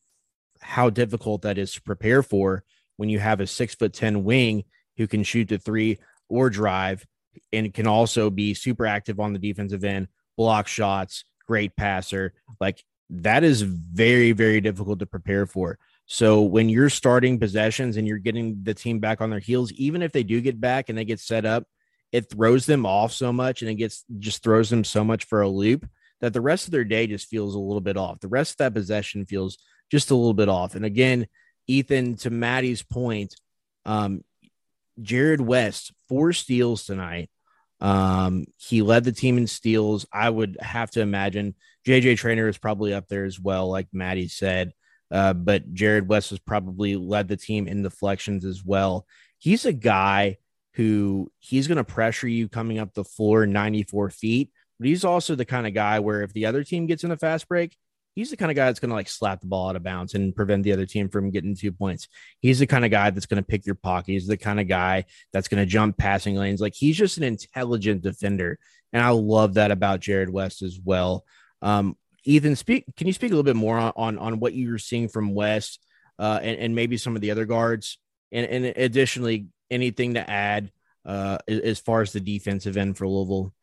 [0.61, 2.63] how difficult that is to prepare for
[2.97, 4.63] when you have a six foot ten wing
[4.97, 5.99] who can shoot the three
[6.29, 7.05] or drive
[7.51, 12.33] and can also be super active on the defensive end, block shots, great passer.
[12.59, 15.77] Like that is very, very difficult to prepare for.
[16.05, 20.01] So when you're starting possessions and you're getting the team back on their heels, even
[20.01, 21.65] if they do get back and they get set up,
[22.11, 25.41] it throws them off so much and it gets just throws them so much for
[25.41, 25.87] a loop
[26.21, 28.19] that the rest of their day just feels a little bit off.
[28.19, 29.57] The rest of that possession feels
[29.91, 30.75] just a little bit off.
[30.75, 31.27] And again,
[31.67, 33.35] Ethan, to Maddie's point,
[33.85, 34.23] um,
[35.01, 37.29] Jarrod West, four steals tonight.
[37.83, 40.05] Um, he led the team in steals.
[40.11, 41.53] I would have to imagine
[41.85, 44.71] JJ Traynor is probably up there as well, like Maddie said.
[45.11, 49.05] Uh, but Jarrod West has probably led the team in deflections as well.
[49.37, 50.37] He's a guy
[50.75, 55.35] who he's going to pressure you coming up the floor 94 feet, but he's also
[55.35, 57.75] the kind of guy where if the other team gets in a fast break,
[58.15, 60.13] he's the kind of guy that's going to like slap the ball out of bounds
[60.13, 62.07] and prevent the other team from getting two points.
[62.39, 64.11] He's the kind of guy that's going to pick your pocket.
[64.11, 66.61] He's the kind of guy that's going to jump passing lanes.
[66.61, 68.59] Like he's just an intelligent defender.
[68.91, 71.25] And I love that about Jarrod West as well.
[71.61, 72.85] Um, Ethan, speak.
[72.95, 75.33] Can you speak a little bit more on on, on what you were seeing from
[75.33, 75.79] West
[76.19, 77.97] uh, and, and maybe some of the other guards,
[78.31, 80.71] and, and additionally anything to add
[81.05, 83.53] uh, as far as the defensive end for Louisville?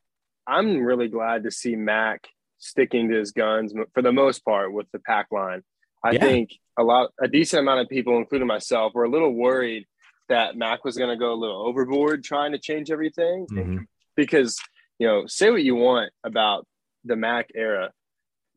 [0.47, 2.29] I'm really glad to see Mac
[2.61, 5.62] sticking to his guns for the most part with the pack line.
[6.05, 6.20] I yeah.
[6.20, 9.87] think a lot, a decent amount of people, including myself, were a little worried
[10.29, 13.79] that Mac was going to go a little overboard trying to change everything mm-hmm.
[14.16, 14.59] because
[15.01, 16.66] you know, say what you want about
[17.05, 17.90] the Mac era,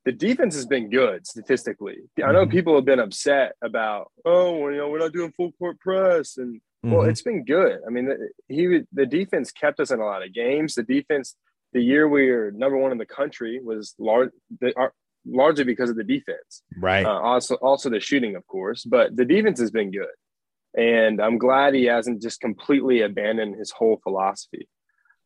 [0.04, 2.00] the defense has been good statistically.
[2.18, 2.52] I know mm-hmm.
[2.52, 6.38] people have been upset about, oh, well, you know, we're not doing full court press,
[6.38, 7.10] and well, mm-hmm.
[7.10, 7.80] it's been good.
[7.88, 8.10] I mean,
[8.50, 10.76] he the defense kept us in a lot of games.
[10.76, 11.38] The defense,
[11.74, 14.30] the year we were number one in the country, was large,
[14.62, 14.90] the, uh,
[15.26, 16.64] largely because of the defense.
[16.78, 17.06] Right.
[17.06, 20.06] Uh, also, also the shooting, of course, but the defense has been good,
[20.78, 24.68] and I'm glad he hasn't just completely abandoned his whole philosophy.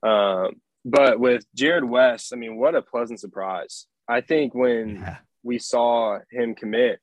[0.03, 3.87] Um, but with Jarrod West, I mean, what a pleasant surprise.
[4.07, 5.17] I think when yeah.
[5.43, 6.99] we saw him commit,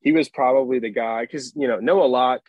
[0.00, 2.48] he was probably the guy because you know Noah Locke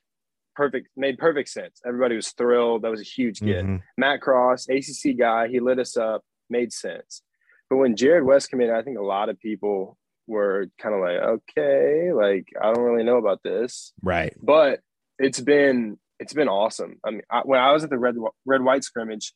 [0.57, 1.79] perfect made perfect sense.
[1.85, 2.81] Everybody was thrilled.
[2.81, 3.63] That was a huge get.
[3.63, 3.77] Mm-hmm.
[3.97, 7.21] Matt Cross, ACC guy, he lit us up, made sense.
[7.69, 11.17] But when Jarrod West committed, I think a lot of people were kind of like,
[11.17, 14.33] okay, like I don't really know about this, right?
[14.41, 14.81] But
[15.19, 16.99] it's been it's been awesome.
[17.05, 18.15] I mean, I, when I was at the red
[18.45, 19.33] red white scrimmage,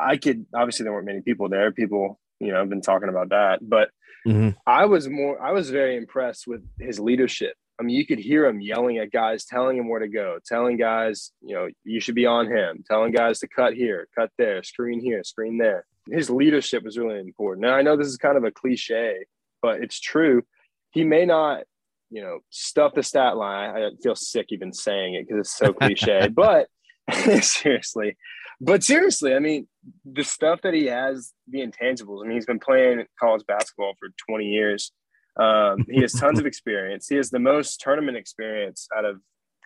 [0.00, 1.70] I could obviously there weren't many people there.
[1.70, 3.90] People you know, I've been talking about that, but
[4.26, 4.50] mm-hmm.
[4.66, 7.54] I was more, I was very impressed with his leadership.
[7.78, 10.78] I mean, you could hear him yelling at guys, telling him where to go, telling
[10.78, 14.62] guys, you know, you should be on him, telling guys to cut here, cut there,
[14.62, 15.84] screen here, screen there.
[16.10, 17.66] His leadership was really important.
[17.66, 19.26] Now, I know this is kind of a cliche,
[19.60, 20.42] but it's true.
[20.90, 21.64] He may not,
[22.10, 23.70] you know, stuff the stat line.
[23.76, 26.68] I feel sick even saying it because it's so cliche, but
[27.42, 28.16] seriously,
[28.60, 29.68] but seriously, I mean,
[30.04, 32.24] the stuff that he has, the intangibles.
[32.24, 34.92] I mean, he's been playing college basketball for 20 years.
[35.38, 37.08] Um, he has tons of experience.
[37.08, 39.20] He has the most tournament experience out of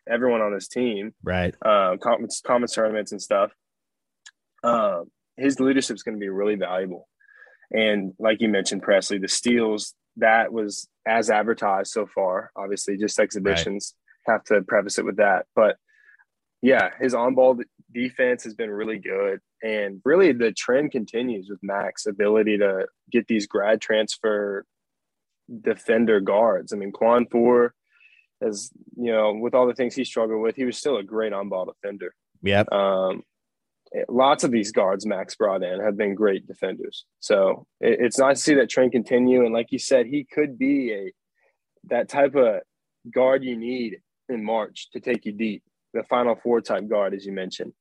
[0.09, 1.15] everyone on this team.
[1.23, 1.55] Right.
[1.65, 3.53] Uh, conference, conference tournaments and stuff.
[4.65, 7.09] Um, his leadership is going to be really valuable.
[7.71, 12.51] And like you mentioned, Presley, the steals that was as advertised so far.
[12.57, 13.95] Obviously, just exhibitions.
[14.29, 14.35] Right.
[14.35, 15.77] Have to preface it with that, but
[16.63, 17.61] yeah, his on-ball
[17.93, 23.27] defense has been really good, and really the trend continues with Mac's ability to get
[23.27, 24.67] these grad transfer
[25.63, 26.73] defender guards.
[26.73, 27.75] I mean, Khwan Fore,
[28.43, 31.33] as you know, with all the things he struggled with, he was still a great
[31.33, 32.15] on-ball defender.
[32.43, 32.73] Yep.
[32.73, 33.23] Um,
[34.09, 37.05] lots of these guards Max brought in have been great defenders.
[37.19, 39.45] So it, it's nice to see that trend continue.
[39.45, 41.13] And like you said, he could be a
[41.85, 42.61] that type of
[43.13, 45.63] guard you need in March to take you deep.
[45.93, 47.73] The final four type guard, as you mentioned.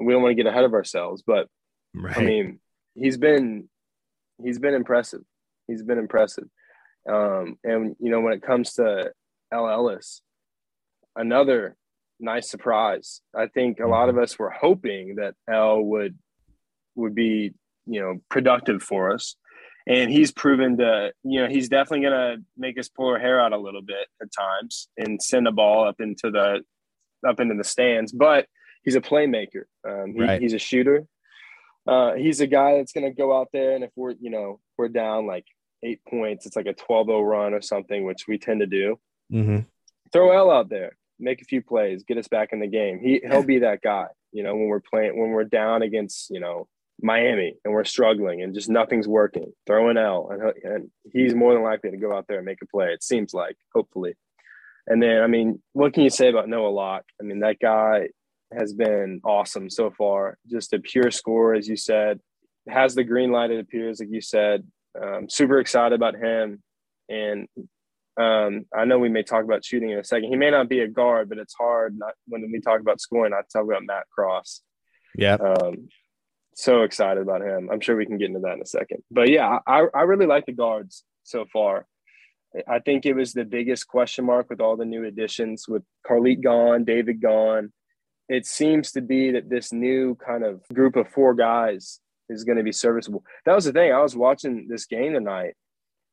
[0.00, 1.48] We don't want to get ahead of ourselves, but
[1.94, 2.16] right.
[2.16, 2.60] I mean,
[2.94, 3.68] he's been
[4.42, 5.22] he's been impressive.
[5.66, 6.48] He's been impressive.
[7.08, 9.12] Um, and you know, when it comes to
[9.52, 10.22] El Ellis,
[11.16, 11.76] another
[12.20, 13.20] nice surprise.
[13.34, 16.18] I think a lot of us were hoping that L would
[16.94, 17.54] would be
[17.86, 19.36] you know productive for us,
[19.86, 23.40] and he's proven to you know he's definitely going to make us pull our hair
[23.40, 26.62] out a little bit at times and send a ball up into the
[27.28, 28.12] up into the stands.
[28.12, 28.46] But
[28.82, 29.64] he's a playmaker.
[29.86, 30.40] Um, he, right.
[30.40, 31.06] He's a shooter.
[31.86, 34.60] Uh, he's a guy that's going to go out there, and if we're you know
[34.76, 35.46] we're down like
[35.82, 38.98] eight points, it's like a 12-0 run or something, which we tend to do.
[39.32, 39.60] Mm-hmm.
[40.12, 43.00] Throw L out there make a few plays, get us back in the game.
[43.00, 46.40] He he'll be that guy, you know, when we're playing when we're down against, you
[46.40, 46.68] know,
[47.00, 49.52] Miami and we're struggling and just nothing's working.
[49.66, 52.62] Throw an L and and he's more than likely to go out there and make
[52.62, 52.92] a play.
[52.92, 54.14] It seems like, hopefully.
[54.86, 57.04] And then I mean, what can you say about Noah Locke?
[57.20, 58.08] I mean, that guy
[58.56, 60.38] has been awesome so far.
[60.50, 62.20] Just a pure score, as you said.
[62.68, 64.66] Has the green light, it appears, like you said.
[65.02, 66.62] Um, super excited about him.
[67.08, 67.48] And
[68.18, 70.28] um, I know we may talk about shooting in a second.
[70.28, 73.32] He may not be a guard, but it's hard not when we talk about scoring.
[73.32, 74.62] I talk about Matt Cross.
[75.16, 75.34] Yeah.
[75.34, 75.88] Um,
[76.54, 77.70] so excited about him.
[77.70, 79.04] I'm sure we can get into that in a second.
[79.10, 81.86] But yeah, I, I really like the guards so far.
[82.66, 86.42] I think it was the biggest question mark with all the new additions with Carlik
[86.42, 87.72] gone, David gone.
[88.28, 92.58] It seems to be that this new kind of group of four guys is going
[92.58, 93.24] to be serviceable.
[93.44, 93.92] That was the thing.
[93.92, 95.54] I was watching this game tonight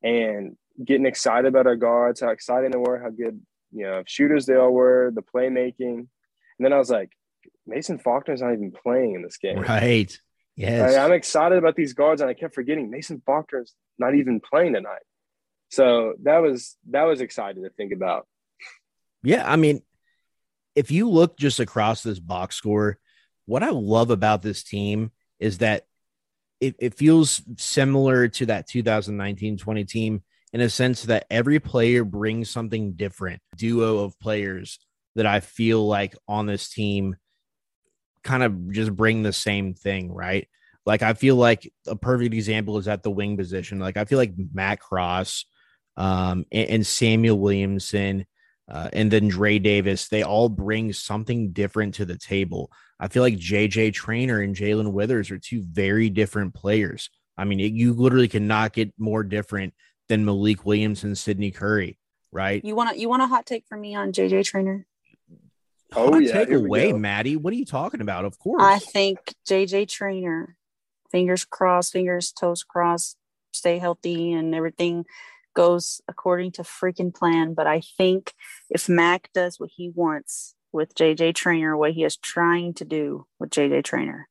[0.02, 3.40] and getting excited about our guards, how exciting they were, how good
[3.72, 5.98] you know shooters they all were, the playmaking.
[5.98, 7.10] And then I was like,
[7.66, 9.58] Mason Faulkner's not even playing in this game.
[9.60, 10.18] Right.
[10.56, 10.94] Yes.
[10.94, 14.72] I, am excited about these guards, and I kept forgetting Mason Faulkner's not even playing
[14.72, 15.02] tonight.
[15.70, 18.26] So that was that was exciting to think about.
[19.22, 19.82] Yeah, I mean,
[20.74, 22.98] if you look just across this box score,
[23.44, 25.10] what I love about this team
[25.40, 25.86] is that
[26.60, 32.50] it, it feels similar to that 2019-20 team in a sense that every player brings
[32.50, 33.42] something different.
[33.56, 34.78] Duo of players
[35.14, 37.16] that I feel like on this team
[38.22, 40.48] kind of just bring the same thing, right?
[40.84, 43.78] Like I feel like a perfect example is at the wing position.
[43.78, 45.46] Like I feel like Matt Cross
[45.96, 48.26] um, and, and Samuell Williamson
[48.68, 52.70] uh, and then Dre Davis, they all bring something different to the table.
[52.98, 57.10] I feel like JJ Traynor and Jae'Lyn Withers are two very different players.
[57.36, 59.74] I mean, it, you literally cannot get more different
[60.08, 61.98] than Malik Williams and Sydney Curry,
[62.32, 62.64] right?
[62.64, 64.86] You want to you want a hot take from me on JJ Traynor?
[65.94, 67.36] Oh hot yeah, take away, Maddie.
[67.36, 68.24] What are you talking about?
[68.24, 70.56] Of course, I think JJ Traynor.
[71.10, 73.16] Fingers crossed, fingers toes crossed.
[73.52, 75.06] Stay healthy and everything
[75.56, 77.54] goes according to freaking plan.
[77.54, 78.32] But I think
[78.70, 83.26] if Mac does what he wants with JJ Traynor, what he is trying to do
[83.40, 84.28] with JJ Traynor,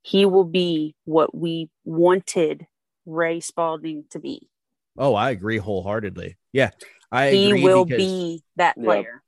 [0.00, 2.66] he will be what we wanted
[3.04, 4.48] Ray Spalding to be.
[4.96, 6.36] Oh, I agree wholeheartedly.
[6.52, 6.70] Yeah,
[7.12, 9.22] I he will be that player.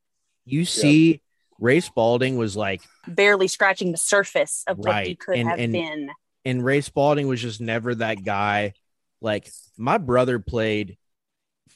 [0.44, 1.20] You see,
[1.58, 4.94] Ray Spalding was like barely scratching the surface of right.
[4.94, 6.10] what he could and, have and, been.
[6.44, 8.74] And Ray Spalding was just never that guy.
[9.20, 10.98] Like my brother played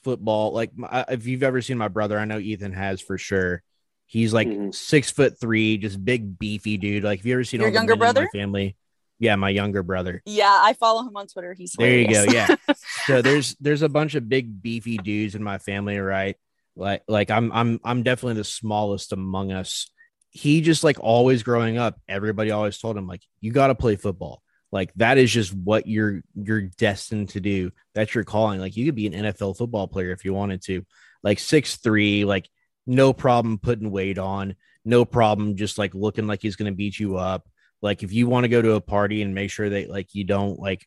[0.06, 0.52] football.
[0.52, 0.70] Like
[1.08, 3.60] if you've ever seen my brother, I know Ethan has for sure.
[4.06, 4.70] He's like mm-hmm.
[4.70, 7.02] six foot three, just big beefy dude.
[7.02, 8.76] Like have you ever seen your younger brother family,
[9.18, 10.22] yeah, my younger brother.
[10.24, 11.54] Yeah, I follow him on Twitter.
[11.54, 11.98] He's there.
[11.98, 12.22] You go.
[12.24, 12.54] Yeah.
[13.06, 16.36] so there's there's a bunch of big beefy dudes in my family, right?
[16.76, 19.90] Like like I'm I'm I'm definitely the smallest among us.
[20.30, 23.96] He just like always growing up, everybody always told him like you got to play
[23.96, 24.40] football.
[24.72, 27.70] Like that is just what you're you're destined to do.
[27.94, 28.60] That's your calling.
[28.60, 30.84] Like you could be an NFL football player if you wanted to.
[31.22, 32.48] Like six three, like
[32.86, 37.16] no problem putting weight on, no problem just like looking like he's gonna beat you
[37.16, 37.48] up
[37.82, 40.24] like if you want to go to a party and make sure that like you
[40.24, 40.86] don't like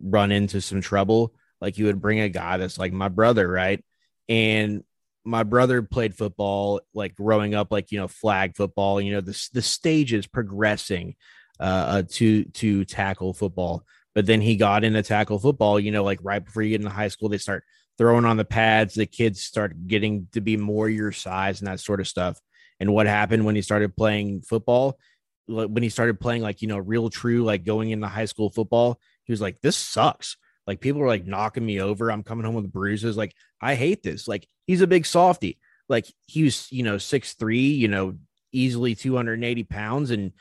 [0.00, 3.84] run into some trouble, like you would bring a guy that's like my brother, right?
[4.28, 4.84] And
[5.24, 9.00] my brother played football like growing up, like you know, flag football.
[9.00, 11.16] You know, the the stage is progressing.
[11.60, 13.84] Uh, to to tackle football.
[14.14, 15.78] But then he got into tackle football.
[15.78, 17.64] You know, like right before you get into high school, they start
[17.96, 18.94] throwing on the pads.
[18.94, 22.40] The kids start getting to be more your size and that sort of stuff.
[22.80, 24.98] And what happened when he started playing football?
[25.46, 29.00] When he started playing like you know real true, like going into high school football,
[29.24, 30.36] he was like, "This sucks."
[30.66, 32.12] Like people are like knocking me over.
[32.12, 33.16] I'm coming home with bruises.
[33.16, 34.28] Like I hate this.
[34.28, 35.58] Like he's a big softy.
[35.88, 38.16] Like he was, you know, six three, you know,
[38.52, 40.32] easily 280 pounds and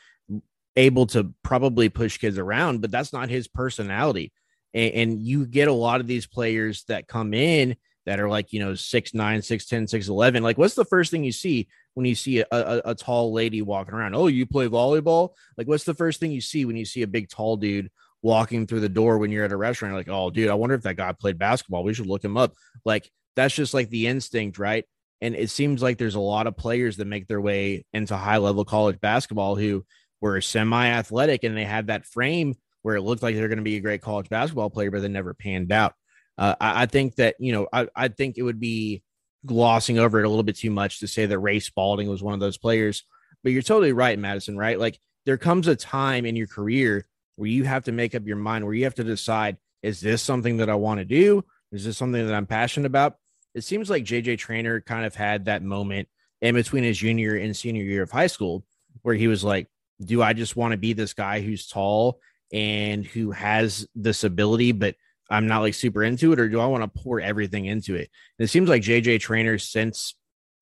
[0.78, 4.32] able to probably push kids around, but that's not his personality.
[4.74, 7.76] And, and you get a lot of these players that come in
[8.06, 10.44] that are like, you know, six nine, six ten, six eleven.
[10.44, 13.62] Like, what's the first thing you see when you see a, a, a tall lady
[13.62, 14.16] walking around?
[14.16, 15.32] Oh, you play volleyball?
[15.58, 17.90] Like, what's the first thing you see when you see a big tall dude
[18.22, 19.92] walking through the door when you're at a restaurant?
[19.92, 21.84] You're like, oh, dude, I wonder if that guy played basketball.
[21.84, 22.54] We should look him up.
[22.86, 24.86] Like, that's just like the instinct, right?
[25.20, 28.38] And it seems like there's a lot of players that make their way into high
[28.38, 29.84] level college basketball who
[30.22, 33.64] were semi athletic and they had that frame where it looked like they're going to
[33.64, 35.94] be a great college basketball player, but they never panned out.
[36.38, 39.04] Uh, I, I, think that, you know, I, I think it would be
[39.46, 42.34] glossing over it a little bit too much to say that Ray Spalding was one
[42.34, 43.04] of those players.
[43.44, 44.80] But you're totally right, Madison, right?
[44.80, 47.06] Like there comes a time in your career
[47.36, 50.22] where you have to make up your mind, where you have to decide, is this
[50.22, 51.44] something that I want to do?
[51.72, 53.16] Is this something that I'm passionate about?
[53.54, 56.08] It seems like JJ Traynor kind of had that moment
[56.42, 58.64] in between his junior and senior year of high school
[59.02, 59.68] where he was like,
[60.04, 62.20] do I just want to be this guy who's tall
[62.54, 64.96] and who has this ability, but
[65.30, 68.10] I'm not like super into it, or do I want to pour everything into it?
[68.40, 70.16] And it seems like JJ Traynor, since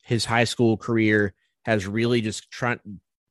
[0.04, 1.34] his high school career,
[1.66, 2.80] has really just tried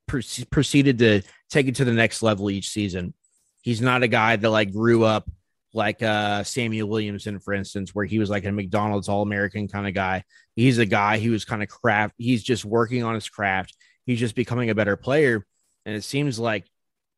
[0.07, 3.13] proceeded to take it to the next level each season.
[3.61, 5.29] He's not a guy that like grew up
[5.73, 9.87] like uh Samuell Williamson, for instance, where he was like a McDonald's All American kind
[9.87, 10.23] of guy.
[10.55, 12.13] He's a guy who was kind of craft.
[12.17, 13.75] He's just working on his craft.
[14.05, 15.45] He's just becoming a better player.
[15.85, 16.65] And it seems like,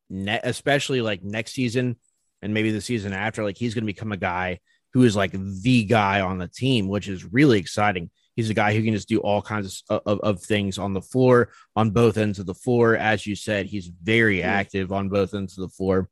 [0.09, 1.97] ne- especially like next season
[2.41, 4.59] and maybe the season after, like he's going to become a guy
[4.93, 8.09] who is like the guy on the team, which is really exciting.
[8.35, 11.01] He's a guy who can just do all kinds of, of, of things on the
[11.01, 12.95] floor, on both ends of the floor.
[12.95, 14.49] As you said, he's very mm-hmm.
[14.49, 16.09] active on both ends of the floor.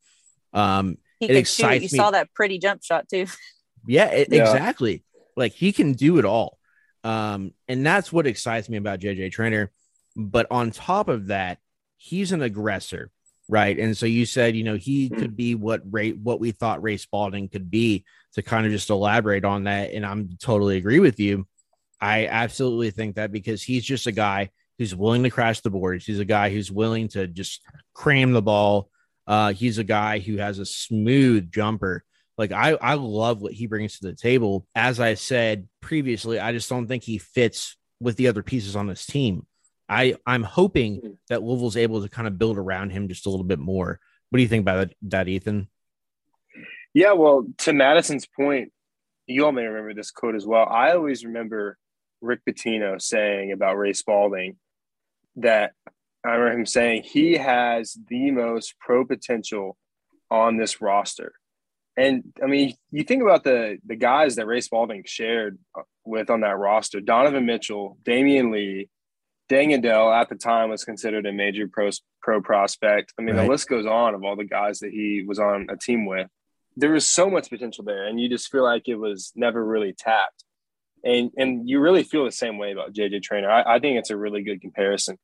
[0.51, 1.91] Um, he it excites shoot.
[1.91, 2.03] You me.
[2.03, 3.27] saw that pretty jump shot too.
[3.87, 5.03] Yeah, it, yeah, exactly.
[5.35, 6.57] Like he can do it all.
[7.03, 9.71] Um, and that's what excites me about JJ Traynor.
[10.15, 11.59] But on top of that,
[12.05, 13.09] he's an aggressor,
[13.49, 13.77] right?
[13.79, 15.15] And so you said, you know, he hmm.
[15.15, 18.05] could be what Ray, what we thought Ray Spalding could be.
[18.33, 21.47] To kind of just elaborate on that, and I'm totally agree with you.
[22.01, 26.05] I absolutely think that because he's just a guy who's willing to crash the boards.
[26.05, 27.61] He's a guy who's willing to just
[27.93, 28.89] cram the ball.
[29.25, 32.03] Uh, he's a guy who has a smooth jumper.
[32.37, 34.67] Like I, I love what he brings to the table.
[34.75, 38.87] As I said previously, I just don't think he fits with the other pieces on
[38.87, 39.47] this team.
[39.87, 41.11] I I'm hoping hmm.
[41.29, 43.99] that Louisville's able to kind of build around him just a little bit more.
[44.29, 45.67] What do you think about that, that Ethan?
[46.93, 48.71] Yeah, well, to Madison's point,
[49.27, 50.65] you all may remember this quote as well.
[50.65, 51.77] I always remember
[52.21, 54.57] Rick Pitino saying about Ray Spalding
[55.37, 55.73] that
[56.23, 59.77] I remember him saying he has the most pro potential
[60.31, 61.33] on this roster.
[61.97, 65.57] And I mean, you think about the the guys that Ray Spalding shared
[66.03, 68.89] with on that roster: Donovan Mitchell, Damion Lee,
[69.49, 71.89] Deng Adel at the time was considered a major pro,
[72.21, 73.13] pro prospect.
[73.19, 73.43] I mean, right.
[73.43, 76.27] the list goes on of all the guys that he was on a team with.
[76.75, 79.93] There was so much potential there, and you just feel like it was never really
[79.93, 80.43] tapped.
[81.03, 83.49] And and you really feel the same way about JJ Traynor.
[83.49, 85.17] I, I think it's a really good comparison.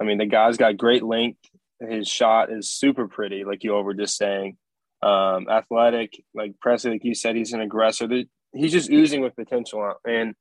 [0.00, 1.40] I mean, the guy's got great length.
[1.80, 4.56] His shot is super pretty, like you all were just saying.
[5.02, 8.08] Um, athletic, like Presley, like you said, he's an aggressor.
[8.52, 9.94] He's just oozing with potential.
[10.04, 10.34] And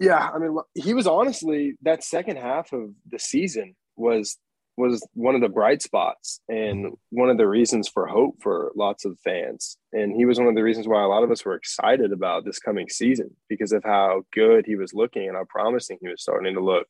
[0.00, 4.38] yeah, I mean, he was honestly that second half of the season was
[4.78, 9.04] was one of the bright spots and one of the reasons for hope for lots
[9.04, 9.76] of fans.
[9.92, 12.44] And he was one of the reasons why a lot of us were excited about
[12.44, 16.22] this coming season because of how good he was looking and how promising he was
[16.22, 16.86] starting to look.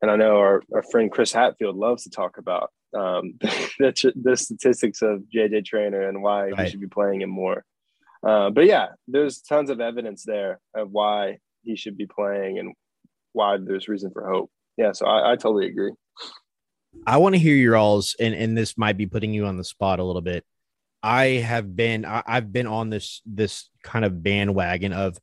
[0.00, 4.36] And I know our, our friend Chris Hatfield loves to talk about um, the, the,
[4.36, 6.58] statistics of JJ Traynor and why right.
[6.58, 7.64] we should be playing him more.
[8.26, 12.74] Uh, but yeah, there's tons of evidence there of why he should be playing and
[13.32, 14.50] why there's reason for hope.
[14.76, 15.92] Yeah, so I, I totally agree.
[17.06, 19.64] I want to hear your alls, and and this might be putting you on the
[19.64, 20.44] spot a little bit.
[21.02, 25.18] I have been I, I've been on this this kind of bandwagon of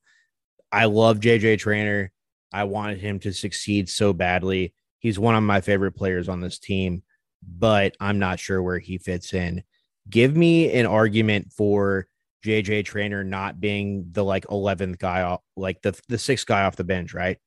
[0.71, 2.11] I love JJ Traynor.
[2.53, 4.73] I wanted him to succeed so badly.
[4.99, 7.03] He's one of my favorite players on this team,
[7.41, 9.63] but I'm not sure where he fits in.
[10.09, 12.07] Give me an argument for
[12.43, 16.75] JJ Traynor not being the like 11th guy off, like the the sixth guy off
[16.75, 17.37] the bench, right?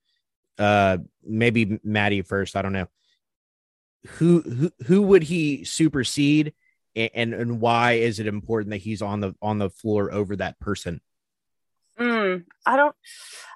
[0.59, 2.57] Uh, maybe Maddie first.
[2.57, 2.87] I don't know.
[4.07, 6.53] who who who would he supersede,
[6.95, 10.59] and and why is it important that he's on the on the floor over that
[10.61, 11.01] person?
[11.99, 12.95] Mm, I don't,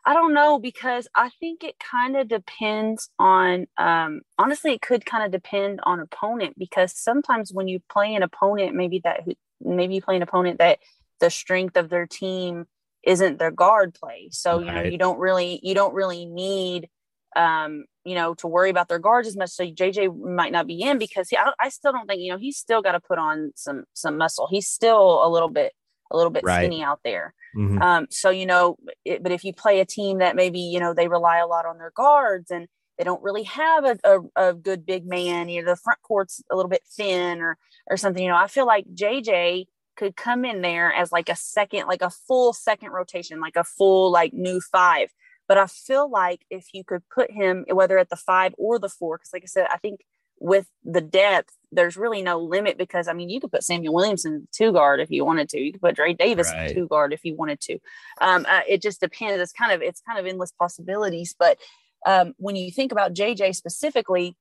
[0.05, 3.66] I don't know because I think it kind of depends on.
[3.76, 8.22] Um, honestly, it could kind of depend on opponent because sometimes when you play an
[8.22, 9.26] opponent, maybe that
[9.61, 10.78] maybe you play an opponent that
[11.21, 12.66] the strength of their team
[13.05, 16.89] isn't their guard play, so you know you don't really you don't really need
[17.37, 19.51] um, you know, to worry about their guards as much.
[19.51, 22.39] So JJ might not be in because he, I, I still don't think, you know,
[22.39, 24.49] he's still got to put on some, some muscle.
[24.51, 25.73] He's still a little bit,
[26.11, 26.64] a little bit right.
[26.64, 27.35] skinny out there.
[27.57, 27.83] Mm-hmm.
[27.83, 30.95] Um, so, you know, it, but if you play a team that maybe, you know,
[30.95, 32.66] they rely a lot on their guards and
[32.97, 36.43] they don't really have a, a, a good big man, you know, the front court's
[36.51, 37.59] a little bit thin or,
[37.91, 39.66] or something, you know, I feel like JJ
[39.99, 43.64] could come in there as like a second, like a full second rotation, like a
[43.64, 45.11] full, like new five
[45.49, 48.90] but I feel like if you could put him, whether at the five or the
[48.90, 50.01] four, because like I said, I think
[50.38, 54.46] with the depth, there's really no limit because I mean, you could put Samuell Williamson
[54.53, 55.59] two guard if you wanted to.
[55.59, 56.72] You could put Dre Davis right.
[56.72, 57.78] two guard if you wanted to.
[58.20, 59.40] Um, uh, it just depends.
[59.40, 61.34] It's kind of it's kind of endless possibilities.
[61.36, 61.59] But
[62.07, 64.36] um, when you think about JJ specifically,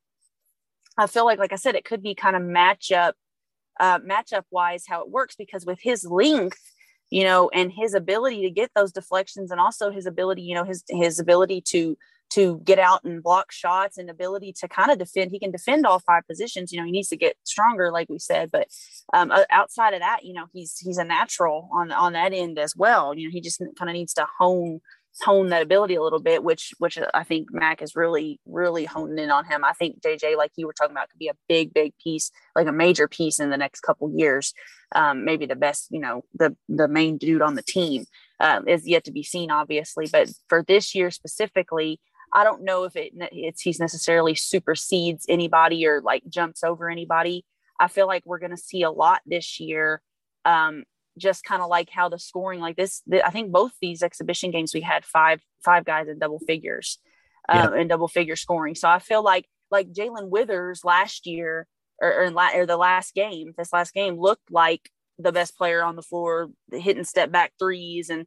[0.97, 3.13] I feel like, like I said, it could be kind of matchup
[3.79, 6.59] uh, matchup wise how it works because with his length
[7.09, 10.65] you know, and his ability to get those deflections and also his ability, you know,
[10.65, 11.97] his his ability to
[12.29, 15.31] to get out and block shots and ability to kind of defend.
[15.31, 16.73] He can defend all five positions.
[16.73, 18.51] You know, he needs to get stronger, like we said.
[18.51, 18.67] But
[19.13, 22.75] um, outside of that, you know, he's he's a natural on on that end as
[22.75, 23.13] well.
[23.15, 24.81] You know, he just kind of needs to hone
[25.21, 29.19] hone that ability a little bit, which which I think Mac is really really honing
[29.19, 29.63] in on him.
[29.63, 32.67] I think JJ, like you were talking about, could be a big big piece, like
[32.67, 34.53] a major piece in the next couple years.
[34.95, 38.05] Um, maybe the best, you know, the the main dude on the team
[38.39, 40.07] um, is yet to be seen, obviously.
[40.11, 41.99] But for this year specifically,
[42.33, 47.45] I don't know if it it's he's necessarily supersedes anybody or like jumps over anybody.
[47.79, 50.01] I feel like we're going to see a lot this year
[50.45, 50.83] um,
[51.17, 54.51] just kind of like how the scoring like this the, i think both these exhibition
[54.51, 56.99] games we had five five guys in double figures
[57.49, 57.81] um, yeah.
[57.81, 61.67] in double figure scoring so i feel like like jae'lyn withers last year
[62.01, 64.89] or, or, la- or the last game this last game looked like
[65.19, 68.25] the best player on the floor hitting step back threes and mm.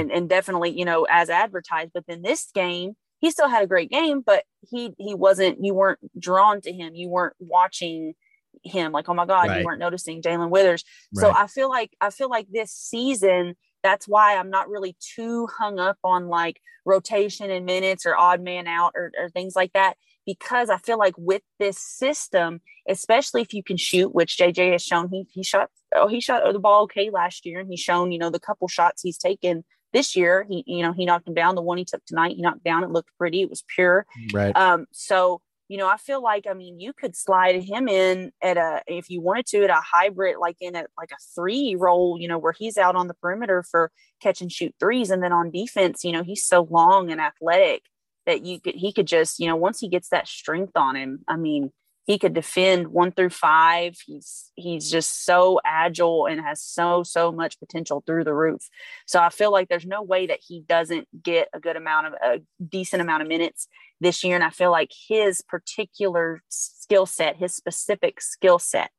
[0.00, 3.68] and and definitely you know as advertised but then this game he still had a
[3.68, 8.14] great game but he he wasn't you weren't drawn to him you weren't watching
[8.62, 9.60] him like oh my god right.
[9.60, 10.84] you weren't noticing jae'lyn withers.
[11.14, 11.22] Right.
[11.22, 15.46] so i feel like i feel like this season that's why i'm not really too
[15.46, 19.72] hung up on like rotation and minutes or odd man out or, or things like
[19.72, 19.96] that
[20.26, 24.82] because i feel like with this system especially if you can shoot which jj has
[24.82, 28.12] shown he, he shot oh he shot the ball okay last year and he's shown
[28.12, 31.34] you know the couple shots he's taken this year he you know he knocked him
[31.34, 31.54] down.
[31.54, 32.84] The one he took tonight he knocked down.
[32.84, 33.42] It looked pretty.
[33.42, 34.06] It was pure.
[34.32, 34.56] Right.
[34.56, 35.40] Um so
[35.70, 39.08] you know, I feel like, I mean, you could slide him in at a, if
[39.08, 42.38] you wanted to, at a hybrid, like in a, like a three role, you know,
[42.38, 45.10] where he's out on the perimeter for catch and shoot threes.
[45.10, 47.82] And then on defense, you know, he's so long and athletic
[48.26, 51.20] that you could, he could just, you know, once he gets that strength on him,
[51.28, 51.70] I mean,
[52.04, 53.96] he could defend one through five.
[54.04, 58.68] He's he's just so agile and has so so much potential through the roof.
[59.06, 62.12] So I feel like there's no way that he doesn't get a good amount of
[62.14, 63.68] a decent amount of minutes
[64.00, 64.34] this year.
[64.34, 68.92] And I feel like his particular skill set, his specific skill set,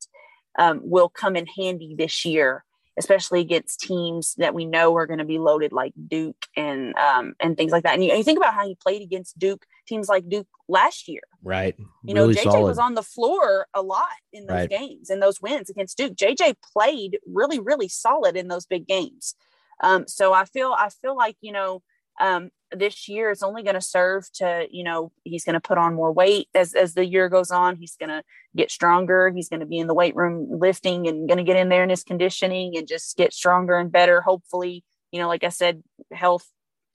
[0.59, 2.65] um, will come in handy this year
[2.97, 7.33] especially against teams that we know are going to be loaded like Duke and um,
[7.39, 7.93] and things like that.
[7.93, 11.21] And you, you, think about how he played against Duke teams like Duke last year.
[11.43, 11.75] Right.
[12.03, 12.67] You know, JJ solid.
[12.67, 14.69] was on the floor a lot in those right.
[14.69, 16.15] games and those wins against Duke.
[16.15, 19.35] JJ played really, really solid in those big games.
[19.81, 21.81] Um, so I feel I feel like you know
[22.19, 25.77] um, this year it's only going to serve to you know he's going to put
[25.77, 27.75] on more weight as as the year goes on.
[27.75, 28.23] He's going to
[28.55, 29.29] get stronger.
[29.29, 31.83] He's going to be in the weight room lifting and going to get in there
[31.83, 34.21] in his conditioning and just get stronger and better.
[34.21, 36.47] Hopefully you know like i said health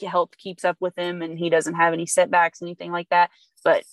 [0.03, 3.31] health keeps up with him and he doesn't have any setbacks anything like that.
[3.65, 3.85] But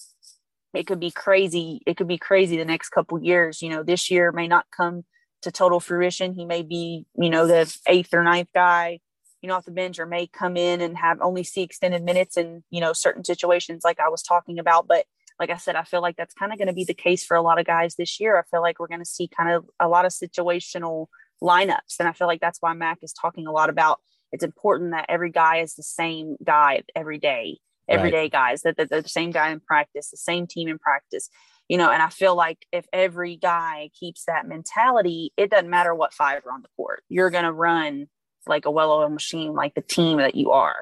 [0.73, 3.61] it could be crazy it could be crazy the next couple years.
[3.61, 5.03] You know this year may not come
[5.41, 6.33] to total fruition.
[6.33, 8.99] He may be you know the eighth or ninth guy
[9.43, 12.37] you know, off the bench or may come in and have only see extended minutes
[12.37, 14.87] in, you know, certain situations like I was talking about.
[14.87, 15.05] But
[15.37, 17.35] like I said, I feel like that's kind of going to be the case for
[17.35, 18.39] a lot of guys this year.
[18.39, 21.07] I feel like we're going to see kind of a lot of situational
[21.43, 21.99] lineups.
[21.99, 23.99] And I feel like that's why Mac is talking a lot about
[24.31, 28.31] it's important that every guy is the same guy every day, everyday right.
[28.31, 31.29] guys, that they're the same guy in practice, the same team in practice
[31.69, 35.95] you know, and I feel like if every guy keeps that mentality, it doesn't matter
[35.95, 37.03] what five are on the court.
[37.09, 38.07] You're going to run
[38.47, 40.77] like a well-oiled machine, like the team that you are.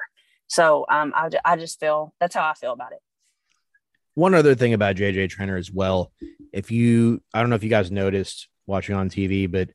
[0.48, 3.00] So um, I, I just feel that's how I feel about it.
[4.14, 6.12] one other thing about JJ Traynor as well.
[6.52, 9.70] If you, I don't know if you guys noticed watching on TV, but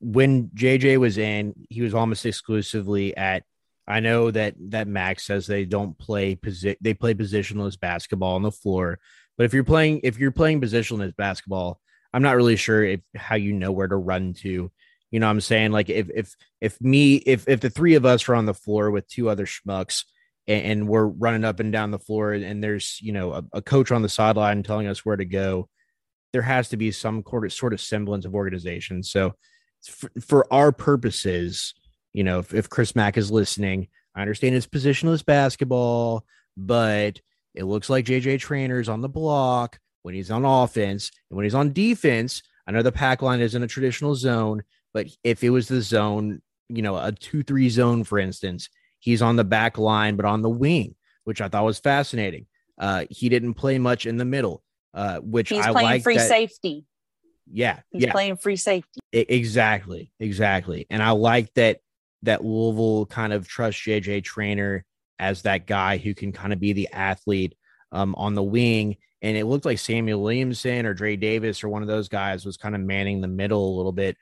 [0.00, 3.42] when JJ was in, he was almost exclusively at.
[3.86, 8.42] I know that that Max says they don't play position, they play positionless basketball on
[8.42, 8.98] the floor,
[9.36, 11.80] but if you're playing if you're playing positionless basketball,
[12.12, 14.70] I'm not really sure if how you know where to run to.
[15.14, 15.70] You know what I'm saying?
[15.70, 18.90] Like if if if me if if the three of us are on the floor
[18.90, 20.06] with two other schmucks
[20.48, 23.62] and, and we're running up and down the floor and there's you know a, a
[23.62, 25.68] coach on the sideline telling us where to go,
[26.32, 29.04] there has to be some sort of sort of semblance of organization.
[29.04, 29.34] So
[29.88, 31.74] for, for our purposes,
[32.12, 33.86] you know, if, if Chris Mack is listening,
[34.16, 36.24] I understand it's positionless basketball,
[36.56, 37.20] but
[37.54, 41.54] it looks like JJ Traynor's on the block when he's on offense and when he's
[41.54, 42.42] on defense.
[42.66, 44.64] I know the pack line isn't a traditional zone,
[44.94, 46.40] but if it was the zone,
[46.70, 48.70] you know, a 2 3 zone, for instance,
[49.00, 52.46] he's on the back line, but on the wing, which I thought was fascinating.
[52.78, 54.62] Uh, he didn't play much in the middle,
[54.94, 56.86] uh, which he's I playing like free that- safety.
[57.52, 59.00] Yeah, He's yeah, playing free safety.
[59.12, 60.86] E- exactly, exactly.
[60.88, 61.80] And I like that
[62.22, 64.82] that Louisville kind of trust JJ Traynor
[65.18, 67.54] as that guy who can kind of be the athlete
[67.92, 68.96] um, on the wing.
[69.20, 72.56] And it looked like Samuell Williamson or Dre Davis or one of those guys was
[72.56, 74.16] kind of manning the middle a little bit.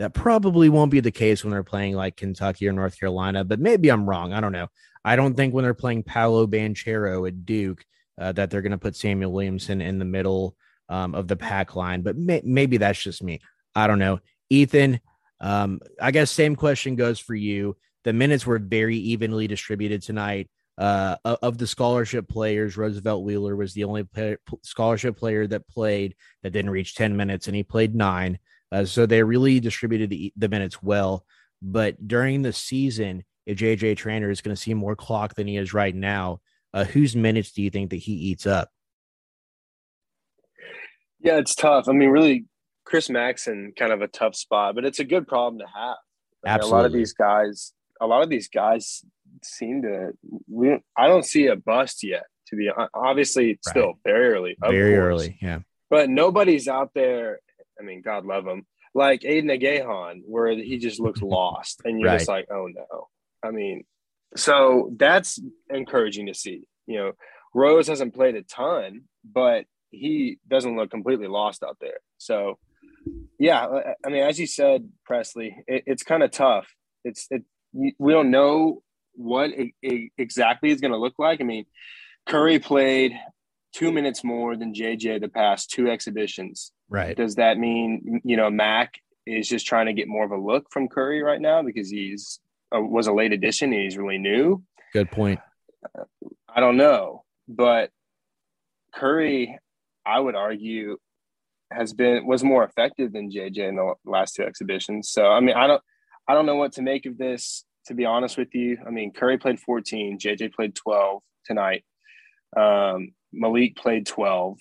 [0.00, 3.60] That probably won't be the case when they're playing like Kentucky or North Carolina, but
[3.60, 4.32] maybe I'm wrong.
[4.32, 4.68] I don't know.
[5.04, 7.84] I don't think when they're playing Paolo Banchero at Duke
[8.18, 10.56] uh, that they're going to put Samuell Williamson in the middle
[10.88, 13.40] um, of the pack line, but may- maybe that's just me.
[13.74, 14.20] I don't know.
[14.48, 15.00] Ethan,
[15.38, 17.76] um, I guess same question goes for you.
[18.04, 20.48] The minutes were very evenly distributed tonight.
[20.78, 26.14] Uh, of the scholarship players, Roosevelt Wheeler was the only play- scholarship player that played
[26.42, 28.38] that didn't reach 10 minutes, and he played nine.
[28.72, 31.24] Uh, so they really distributed the, the minutes well.
[31.62, 35.56] But during the season, if JJ Traynor is going to see more clock than he
[35.56, 36.40] is right now,
[36.72, 38.70] uh, whose minutes do you think that he eats up?
[41.20, 41.88] Yeah, it's tough.
[41.88, 42.46] I mean, really,
[42.84, 45.96] Chris Maxon kind of a tough spot, but it's a good problem to have.
[46.44, 49.04] I mean, a lot of these guys, a lot of these guys
[49.42, 50.12] seem to.
[50.48, 52.24] We, I don't see a bust yet.
[52.48, 54.56] To be obviously, it's still very early.
[54.60, 55.04] Very course.
[55.04, 55.38] early.
[55.40, 55.60] Yeah.
[55.88, 57.40] but nobody's out there.
[57.80, 58.66] I mean, God love him.
[58.94, 63.08] Like Aidan Igiehon, where he just looks lost, and you're just like, oh no.
[63.42, 63.84] I mean,
[64.36, 66.64] so that's encouraging to see.
[66.86, 67.12] You know,
[67.54, 71.98] Rose hasn't played a ton, but he doesn't look completely lost out there.
[72.18, 72.58] So,
[73.38, 76.68] yeah, I- I mean, as you said, Presley, it, it's kind of tough.
[77.04, 77.44] It's it.
[77.72, 78.82] We don't know
[79.14, 81.40] what it, it exactly is going to look like.
[81.40, 81.64] I mean,
[82.26, 83.12] Curry played
[83.72, 86.72] two minutes more than JJ the past two exhibitions.
[86.90, 87.16] Right.
[87.16, 88.94] Does that mean you know Mac
[89.26, 92.40] is just trying to get more of a look from Curry right now because he's
[92.74, 94.62] uh, was a late addition and he's really new?
[94.92, 95.40] Good point.
[96.48, 97.90] I don't know, but
[98.92, 99.58] Curry,
[100.04, 100.98] I would argue,
[101.72, 105.10] has been was more effective than JJ in the last two exhibitions.
[105.10, 105.82] So I mean, I don't,
[106.26, 107.64] I don't know what to make of this.
[107.86, 111.84] To be honest with you, I mean, Curry played 14, JJ played 12 tonight.
[112.56, 114.58] Um, Malik played 12.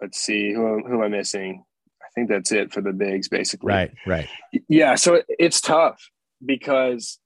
[0.00, 1.64] Let's see who who am I missing.
[2.02, 3.72] I think that's it for the bigs, basically.
[3.72, 3.92] Right.
[4.06, 4.28] Right.
[4.68, 6.10] Yeah, so it's tough
[6.44, 7.18] because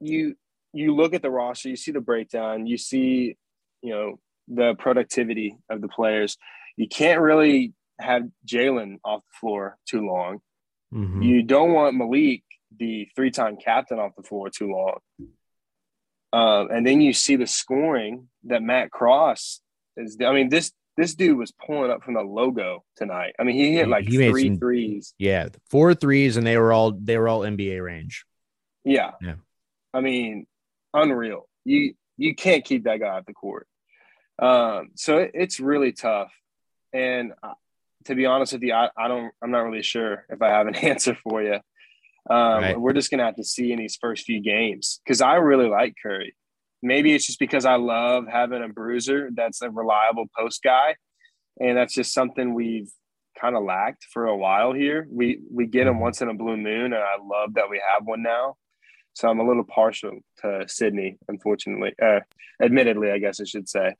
[0.00, 0.36] you
[0.72, 3.36] you look at the roster, you see the breakdown, you see,
[3.82, 6.36] you know, the productivity of the players.
[6.76, 10.40] You can't really have Jae'Lyn off the floor too long.
[10.92, 11.24] Mhm.
[11.24, 12.42] You don't want Malik,
[12.78, 14.98] the three-time captain, off the floor too long.
[16.32, 19.62] Um, and then you see the scoring that Matt Cross
[19.96, 20.18] is.
[20.20, 23.34] I mean, this this dude was pulling up from the logo tonight.
[23.38, 25.14] I mean, he hit like He three some- threes.
[25.18, 25.48] Yeah.
[25.70, 28.24] Four threes, and they were all they were all NBA range.
[28.84, 29.12] Yeah.
[29.20, 29.34] Yeah.
[29.92, 30.46] I mean,
[30.94, 31.48] unreal.
[31.64, 33.66] You you can't keep that guy off the court.
[34.38, 36.32] Um, so it, it's really tough.
[36.92, 37.54] And uh,
[38.04, 39.32] to be honest with you, I, I don't.
[39.42, 41.54] I'm not really sure if I have an answer for you.
[42.28, 42.80] Um, Right.
[42.80, 45.94] We're just gonna have to see in these first few games because I really like
[46.02, 46.34] Curry.
[46.86, 50.94] Maybe it's just because I love having a bruiser that's a reliable post guy,
[51.60, 52.88] and that's just something we've
[53.40, 55.06] kind of lacked for a while here.
[55.10, 58.06] We we get him once in a blue moon, and I love that we have
[58.06, 58.54] one now.
[59.14, 61.92] So I'm a little partial to Sydney, unfortunately.
[62.00, 62.20] Uh,
[62.62, 63.94] admittedly, I guess I should say.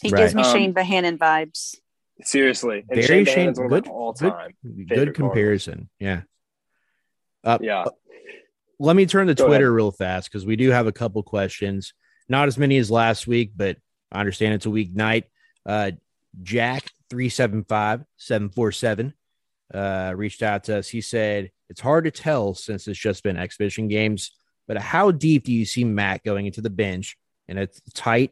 [0.00, 1.74] He gives me Um, Shane Bohannon vibes.
[2.22, 3.34] Seriously, and Very Shane Shane.
[3.34, 3.86] Bohannon's one of Good.
[3.86, 4.52] my all Good, time.
[4.88, 5.90] good comparison.
[5.98, 6.22] Yeah.
[7.44, 7.84] Uh, Yeah.
[8.78, 9.74] let me turn to Go Twitter ahead.
[9.76, 11.92] real fast because we do have a couple questions.
[12.30, 13.76] Not as many as last week, but
[14.10, 15.24] I understand it's a weeknight.
[15.66, 15.90] Uh,
[16.42, 19.12] Jack three seven five seven four seven
[19.74, 20.88] uh, reached out to us.
[20.88, 24.30] He said it's hard to tell since it's just been exhibition games,
[24.68, 27.18] but how deep do you see Matt going into the bench
[27.48, 28.30] in a tight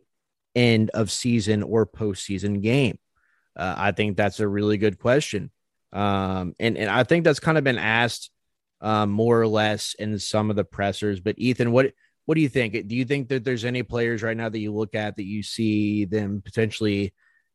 [0.54, 2.98] end of season or postseason game?
[3.56, 5.50] Uh, I think that's a really good question.
[5.92, 8.30] Um, and, and I think that's kind of been asked
[8.80, 11.18] um, more or less in some of the pressers.
[11.18, 11.92] But Ethan, what
[12.28, 12.86] what do you think?
[12.86, 15.42] Do you think that there's any players right now that you look at that you
[15.42, 17.14] see them potentially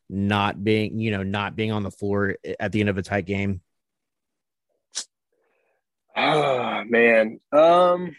[0.09, 3.28] not being, you know, not being on the floor at the end of a tight
[3.28, 3.61] game?
[6.17, 8.15] Oh man, um,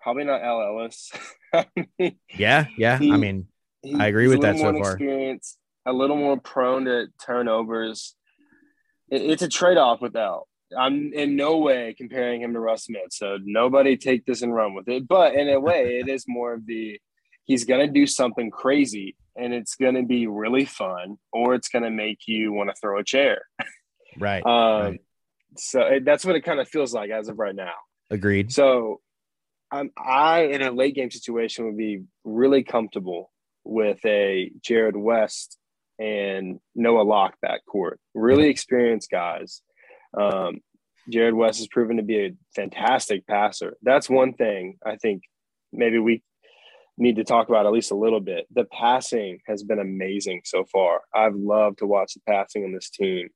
[0.00, 1.12] probably not El Ellis.
[2.34, 2.98] yeah, yeah.
[2.98, 3.46] He, I mean,
[3.82, 4.92] he, I agree with that so far.
[4.92, 8.14] Experience, a little more prone to turnovers.
[9.10, 10.48] It, it's a trade off with Al.
[10.78, 14.74] I'm in no way comparing him to Russ Smith, so nobody take this and run
[14.74, 15.06] with it.
[15.06, 16.98] But in a way, it is more of the
[17.44, 21.68] he's going to do something crazy, and it's going to be really fun, or it's
[21.68, 23.42] going to make you want to throw a chair.
[24.18, 24.44] Right.
[24.44, 25.00] um, right.
[25.56, 27.72] So it, that's what it kind of feels like as of right now.
[28.10, 28.52] Agreed.
[28.52, 29.00] So
[29.70, 33.30] I'm, I, in a late game situation, would be really comfortable
[33.64, 35.58] with a Jarrod West
[35.98, 37.96] and Noah Locke backcourt.
[38.14, 39.62] Really experienced guys.
[40.18, 40.60] Um,
[41.10, 43.76] Jarrod West has proven to be a fantastic passer.
[43.82, 45.22] That's one thing I think
[45.72, 46.22] maybe we
[46.98, 48.46] need to talk about at least a little bit.
[48.52, 51.00] The passing has been amazing so far.
[51.14, 53.30] I've loved to watch the passing on this team.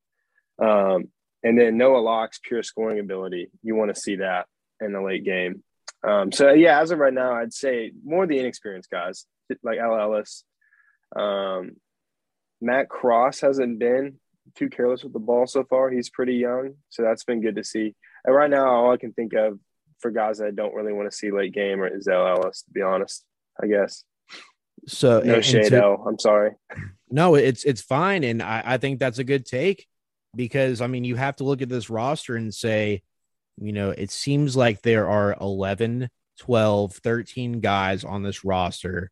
[0.62, 1.08] Um,
[1.42, 4.46] and then Noah Locke's pure scoring ability, you want to see that
[4.80, 5.62] in the late game.
[6.06, 9.26] Um, so yeah, as of right now, I'd say more the inexperienced guys
[9.62, 10.44] like El Ellis.
[11.14, 11.76] Um,
[12.60, 14.18] Matt Cross hasn't been
[14.54, 15.90] too careless with the ball so far.
[15.90, 17.94] He's pretty young, so that's been good to see.
[18.24, 19.58] And right now, all I can think of
[19.98, 22.70] for guys that I don't really want to see late game is El Ellis, to
[22.70, 23.24] be honest.
[23.62, 24.04] I guess.
[24.86, 26.04] So no shade, to, L.
[26.06, 26.52] I'm sorry.
[27.10, 29.86] No, it's it's fine, and I, I think that's a good take
[30.34, 33.02] because I mean you have to look at this roster and say,
[33.60, 39.10] you know, it seems like there are 11, 12, 13 guys on this roster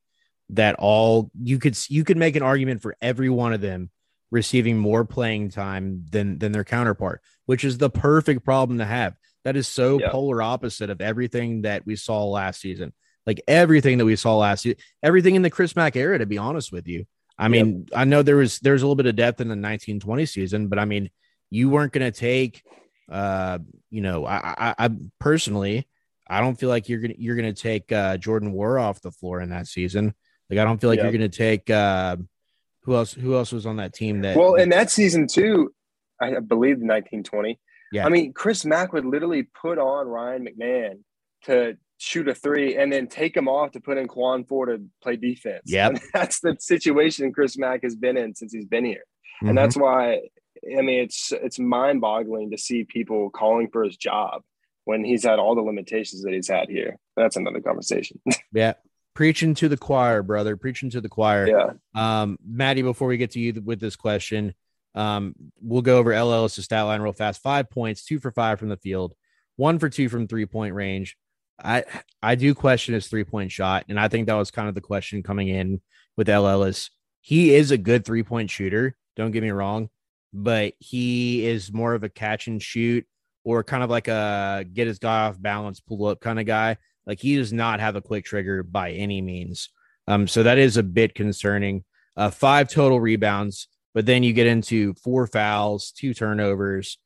[0.51, 3.91] that all you could you could make an argument for every one of them
[4.35, 9.15] receiving more playing time than than their counterpart, which is the perfect problem to have.
[9.45, 10.11] That is so yeah.
[10.11, 12.93] polar opposite of everything that we saw last season.
[13.27, 16.37] Like everything that we saw last year, everything in the Chris Mack era, to be
[16.37, 17.07] honest with you.
[17.39, 17.99] I mean, yep.
[17.99, 20.81] I know there was there's a little bit of depth in the 1920 season, but
[20.81, 21.11] I mean,
[21.49, 22.63] you weren't going to take,
[23.09, 23.61] uh,
[23.91, 25.89] you know, I, I, I, personally,
[26.29, 29.41] I don't feel like you're gonna you're gonna take uh, Jordan Nwora off the floor
[29.41, 30.15] in that season.
[30.51, 31.05] Like, I don't feel like yep.
[31.05, 32.17] you're gonna take uh,
[32.85, 33.13] who else?
[33.13, 34.21] Who else was on that team?
[34.21, 35.73] That well, in that season too,
[36.21, 37.59] I believe 1920.
[37.93, 41.01] Yeah, I mean, Chris Mack would literally put on Ryan McMahon
[41.45, 44.83] to shoot a three and then take him off to put in Khwan Fore to
[45.03, 45.63] play defense.
[45.67, 49.05] Yeah, that's the situation Chris Mack has been in since he's been here,
[49.43, 49.51] mm-hmm.
[49.51, 50.21] and that's why
[50.77, 54.43] I mean it's it's mind boggling to see people calling for his job
[54.85, 56.99] when he's had all the limitations that he's had here.
[57.17, 58.21] That's another conversation.
[58.53, 58.75] yeah.
[59.15, 60.57] Preaching to the choir, brother.
[60.57, 61.49] Preaching to the choir.
[61.49, 61.73] Yeah.
[61.95, 64.55] Um, Maddie, before we get to you with this question,
[64.95, 67.43] um, we'll go over LL's stat line real fast.
[67.43, 69.15] Five points, two for five from the field,
[69.57, 71.17] one for two from three point range,
[71.63, 71.85] I
[72.23, 74.81] I do question his three point shot, and I think that was kind of the
[74.81, 75.81] question coming in
[76.17, 76.91] with El Ellis.
[77.21, 78.97] He is a good three point shooter.
[79.17, 79.91] Don't get me wrong,
[80.33, 83.07] but he is more of a catch and shoot
[83.45, 86.77] or kind of like a get his guy off balance, pull up kind of guy.
[87.07, 89.71] Like he does not have a quick trigger by any means.
[90.07, 91.85] Um, so that is a bit concerning.
[92.17, 96.99] Uh, five total rebounds, but then you get into four fouls, two turnovers,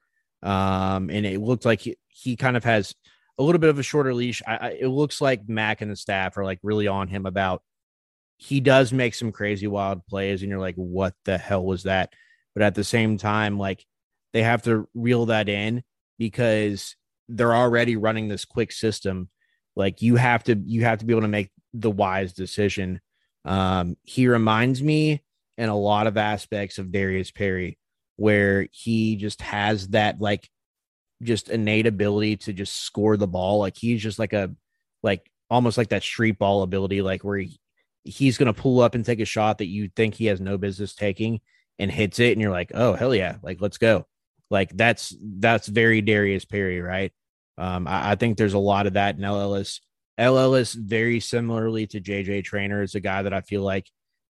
[0.42, 2.94] um, and it looked like he, he kind of has
[3.38, 4.42] a little bit of a shorter leash.
[4.46, 7.62] I, I, it looks like Mac and the staff are like really on him about
[8.36, 12.12] he does make some crazy wild plays, and you're like, what the hell was that?
[12.54, 13.84] But at the same time, like
[14.32, 15.82] they have to reel that in
[16.18, 16.96] because
[17.28, 19.28] they're already running this quick system.
[19.78, 23.00] Like you have to you have to be able to make the wise decision.
[23.44, 25.22] Um, he reminds me
[25.56, 27.78] in a lot of aspects of Darius Perry,
[28.16, 30.50] where he just has that like
[31.22, 33.60] just innate ability to just score the ball.
[33.60, 34.50] Like he's just like a
[35.04, 37.60] like almost like that street ball ability, like where he,
[38.02, 40.92] he's gonna pull up and take a shot that you think he has no business
[40.92, 41.40] taking
[41.78, 44.08] and hits it, and you're like, oh hell yeah, like let's go.
[44.50, 47.12] Like that's that's very Darius Perry, right?
[47.58, 49.80] Um, I, I think there's a lot of that in El Ellis.
[50.16, 53.86] Ellis, very similarly to JJ Traynor, is a guy that I feel like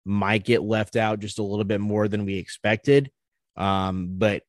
[0.06, 3.12] might get left out just a little bit more than we expected.
[3.56, 4.44] Um, but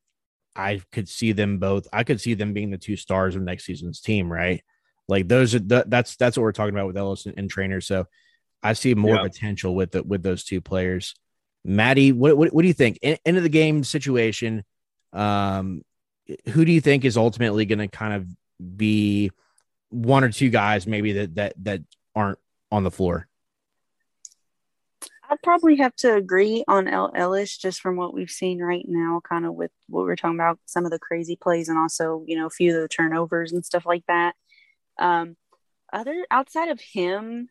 [0.55, 1.87] I could see them both.
[1.91, 4.63] I could see them being the two stars of next season's team, right?
[5.07, 7.81] Like those are the, that's that's what we're talking about with Ellis and, and Traynor.
[7.81, 8.05] So
[8.61, 9.23] I see more yeah.
[9.23, 11.15] potential with the, with those two players.
[11.65, 12.99] Maddie, what, what, what do you think?
[13.01, 14.63] In, end of the game situation,
[15.13, 15.81] um,
[16.49, 18.27] who do you think is ultimately going to kind of
[18.75, 19.31] be
[19.89, 21.81] one or two guys maybe that that that
[22.15, 22.39] aren't
[22.71, 23.27] on the floor?
[25.29, 29.21] I'd probably have to agree on El Ellis just from what we've seen right now,
[29.27, 32.23] kind of with what we are talking about, some of the crazy plays and also,
[32.25, 34.33] you know, a few of the turnovers and stuff like that.
[34.97, 35.37] Um,
[35.93, 37.49] other outside of him,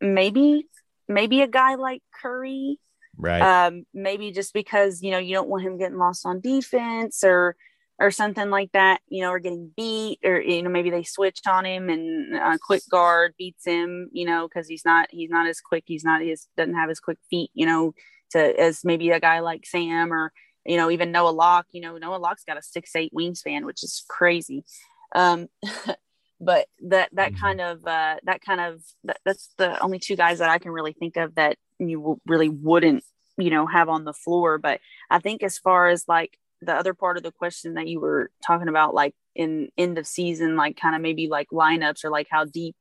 [0.00, 0.66] maybe
[1.08, 2.78] maybe a guy like Curry,
[3.16, 3.66] right?
[3.66, 7.56] Um, maybe just because you know you don't want him getting lost on defense or
[8.00, 11.46] or something like that, you know, or getting beat, or you know, maybe they switched
[11.46, 15.28] on him and a uh, quick guard beats him, you know, because he's not he's
[15.28, 17.92] not as quick, he's not his doesn't have his quick feet, you know,
[18.30, 20.32] to as maybe a guy like Sam or
[20.64, 23.84] you know even Noah Locke, you know, Noah Locke's got a six eight wingspan, which
[23.84, 24.64] is crazy.
[25.14, 25.48] Um,
[26.40, 27.40] but that that mm-hmm.
[27.40, 30.70] kind of uh, that kind of that, that's the only two guys that I can
[30.72, 33.04] really think of that you really wouldn't
[33.36, 34.56] you know have on the floor.
[34.56, 34.80] But
[35.10, 38.30] I think as far as like the other part of the question that you were
[38.46, 42.28] talking about, like in end of season, like kind of maybe like lineups or like
[42.30, 42.76] how deep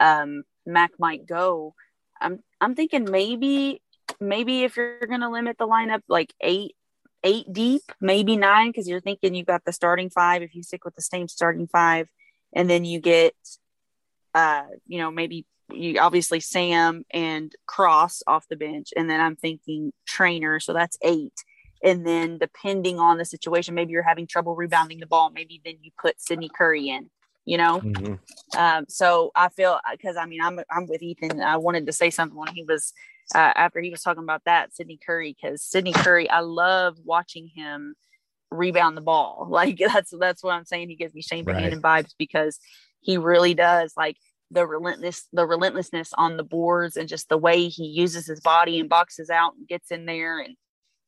[0.00, 1.74] um, Mac might go.
[2.20, 3.82] I'm I'm thinking maybe
[4.20, 6.74] maybe if you're gonna limit the lineup like eight
[7.22, 10.42] eight deep, maybe nine, because you're thinking you've got the starting five.
[10.42, 12.08] If you stick with the same starting five,
[12.52, 13.34] and then you get,
[14.34, 19.36] uh, you know, maybe you obviously Sam and Cross off the bench, and then I'm
[19.36, 21.34] thinking Traynor, so that's eight
[21.82, 25.30] and then depending on the situation, maybe you're having trouble rebounding the ball.
[25.30, 27.10] Maybe then you put Sydney Curry in,
[27.44, 27.80] you know?
[27.80, 28.58] Mm-hmm.
[28.58, 31.40] Um, so I feel, cause I mean, I'm, I'm with Ethan.
[31.40, 32.92] I wanted to say something when he was,
[33.34, 37.48] uh, after he was talking about that Sydney Curry, cause Sydney Curry, I love watching
[37.54, 37.94] him
[38.50, 39.46] rebound the ball.
[39.50, 40.90] Like that's, that's what I'm saying.
[40.90, 42.04] He gives me Shane Bohannon right.
[42.04, 42.58] vibes because
[43.00, 44.16] he really does like
[44.50, 48.80] the relentless, the relentlessness on the boards and just the way he uses his body
[48.80, 50.56] and boxes out and gets in there and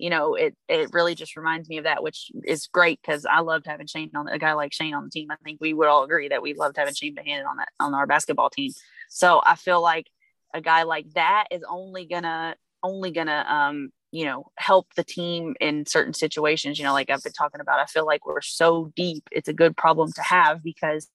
[0.03, 3.39] you know, it it really just reminds me of that, which is great because I
[3.39, 5.31] loved having Shane on a guy like Shane on the team.
[5.31, 7.95] I think we would all agree that we loved having Shane Bohannon on that on
[7.95, 8.73] our basketball team.
[9.09, 10.09] So I feel like
[10.53, 15.55] a guy like that is only gonna only gonna um you know help the team
[15.61, 18.93] in certain situations you know like i've been talking about i feel like we're so
[18.97, 21.09] deep it's a good problem to have because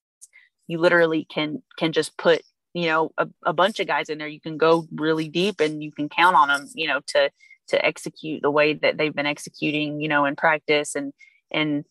[0.66, 2.40] you literally can can just put
[2.72, 5.82] you know a, a bunch of guys in there you can go really deep and
[5.82, 7.30] you can count on them you know to
[7.68, 11.12] to execute the way that they've been executing, you know, in practice and
[11.50, 11.84] and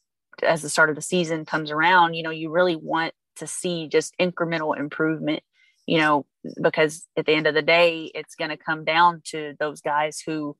[0.43, 3.87] as the start of the season comes around, you know, you really want to see
[3.87, 5.41] just incremental improvement,
[5.85, 6.25] you know,
[6.61, 10.21] because at the end of the day, it's going to come down to those guys
[10.23, 10.55] who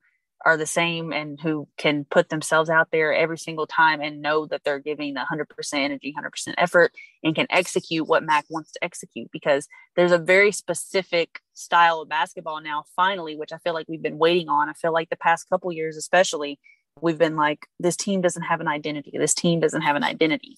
[0.46, 4.46] are the same and who can put themselves out there every single time and know
[4.46, 9.30] that they're giving 100% energy, 100% effort and can execute what Mac wants to execute
[9.32, 14.02] because there's a very specific style of basketball now finally which I feel like we've
[14.02, 14.70] been waiting on.
[14.70, 16.60] I feel like the past couple years especially
[17.02, 19.12] we've been like this team doesn't have an identity.
[19.18, 20.58] This team doesn't have an identity.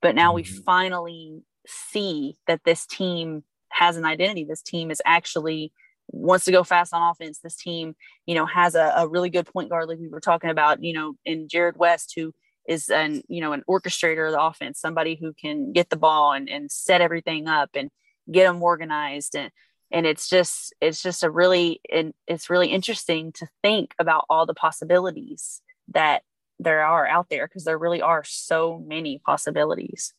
[0.00, 0.62] But now we mm-hmm.
[0.62, 4.44] finally see that this team has an identity.
[4.44, 5.72] This team is actually
[6.08, 7.38] wants to go fast on offense.
[7.38, 7.94] This team,
[8.26, 10.94] you know, has a, a, really good point guard, like we were talking about, you
[10.94, 12.32] know, in Jarrod West, who
[12.66, 16.32] is an, you know, an orchestrator of the offense, somebody who can get the ball
[16.32, 17.90] and, and set everything up and
[18.30, 19.36] get them organized.
[19.36, 19.50] And,
[19.90, 24.44] and it's just, it's just a really, and it's really interesting to think about all
[24.44, 26.22] the possibilities that
[26.58, 30.12] there are out there because there really are so many possibilities.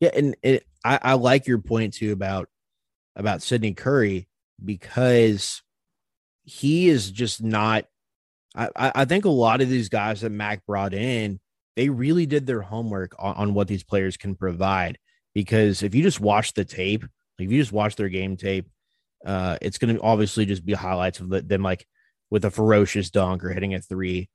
[0.00, 0.10] Yeah.
[0.14, 2.48] And it, I, I like your point too about,
[3.16, 4.28] about Sydney Curry
[4.64, 5.62] because
[6.44, 7.84] he is just not.
[8.54, 11.38] I, I think a lot of these guys that Mac brought in,
[11.76, 14.98] they really did their homework on, on what these players can provide.
[15.34, 18.66] Because if you just watch the tape, like if you just watch their game tape,
[19.24, 21.86] uh, it's going to obviously just be highlights of them like
[22.30, 24.28] with a ferocious dunk or hitting a three.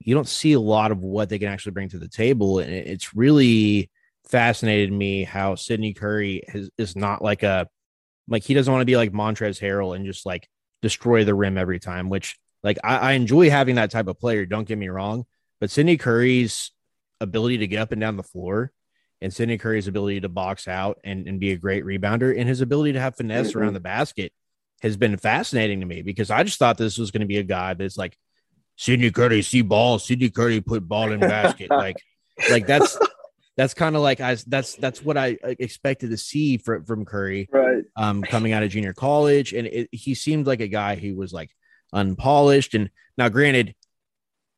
[0.00, 2.72] You don't see a lot of what they can actually bring to the table, and
[2.72, 3.90] it's really
[4.28, 7.66] fascinated me how Sydney Curry has, is not like a
[8.28, 10.48] like he doesn't want to be like Montrezl Harrell and just like
[10.82, 14.46] destroy the rim every time, which like I, I enjoy having that type of player.
[14.46, 15.24] Don't get me wrong,
[15.60, 16.70] but Sydney Curry's
[17.20, 18.72] ability to get up and down the floor
[19.20, 22.60] and Sydney Curry's ability to box out and, and be a great rebounder and his
[22.60, 23.58] ability to have finesse mm-hmm.
[23.58, 24.32] around the basket
[24.82, 27.42] has been fascinating to me because I just thought this was going to be a
[27.42, 28.16] guy that's like
[28.76, 31.70] Sydney Curry see ball, Sydney Curry put ball in basket.
[31.70, 31.96] like,
[32.48, 32.96] like that's
[33.58, 37.48] that's kind of like I that's that's what I expected to see from from Curry,
[37.52, 37.82] right?
[37.96, 41.32] Um, coming out of junior college, and it, he seemed like a guy who was
[41.32, 41.50] like
[41.92, 42.74] unpolished.
[42.74, 42.88] And
[43.18, 43.74] now, granted,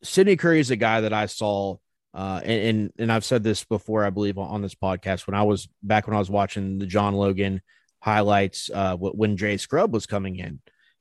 [0.03, 1.79] Sydney Curry is a guy that I saw,
[2.13, 5.45] uh, and, and and I've said this before, I believe, on this podcast when I
[5.45, 7.63] was back when I was watching the John Logan
[8.01, 10.61] highlights, uh, when Jay Scrubb was coming in,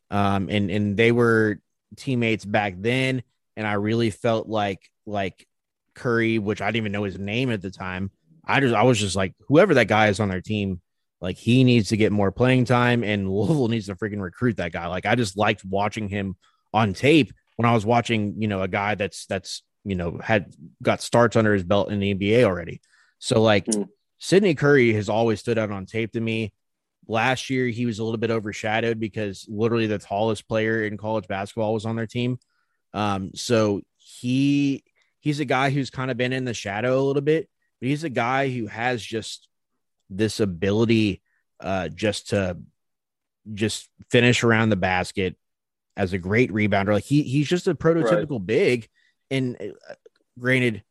[0.10, 1.60] um, and and they were
[1.98, 3.24] teammates back then,
[3.58, 5.46] and I really felt like like
[5.94, 8.12] Curry, which I didn't even know his name at the time.
[8.46, 10.82] I just I was just like, whoever that guy is on their team,
[11.22, 14.72] like he needs to get more playing time, and Louisville needs to freaking recruit that
[14.72, 14.88] guy.
[14.88, 16.36] Like I just liked watching him
[16.74, 20.54] on tape when I was watching, you know, a guy that's that's you know had
[20.82, 22.82] got starts under his belt in the NBA already.
[23.20, 23.88] So like mm.
[24.18, 26.54] Sydney Curry has always stood out on tape to me.
[27.08, 31.28] Last year he was a little bit overshadowed because literally the tallest player in college
[31.28, 32.40] basketball was on their team.
[32.94, 34.84] Um, so he
[35.20, 37.50] he's a guy who's kind of been in the shadow a little bit,
[37.80, 39.48] but he's a guy who has just
[40.10, 41.22] this ability
[41.60, 42.58] uh, just to
[43.54, 45.36] just finish around the basket
[45.96, 46.94] as a great rebounder.
[46.94, 48.46] Like he he's just a prototypical right.
[48.46, 48.88] big.
[49.30, 49.94] And uh,
[50.40, 50.84] granted,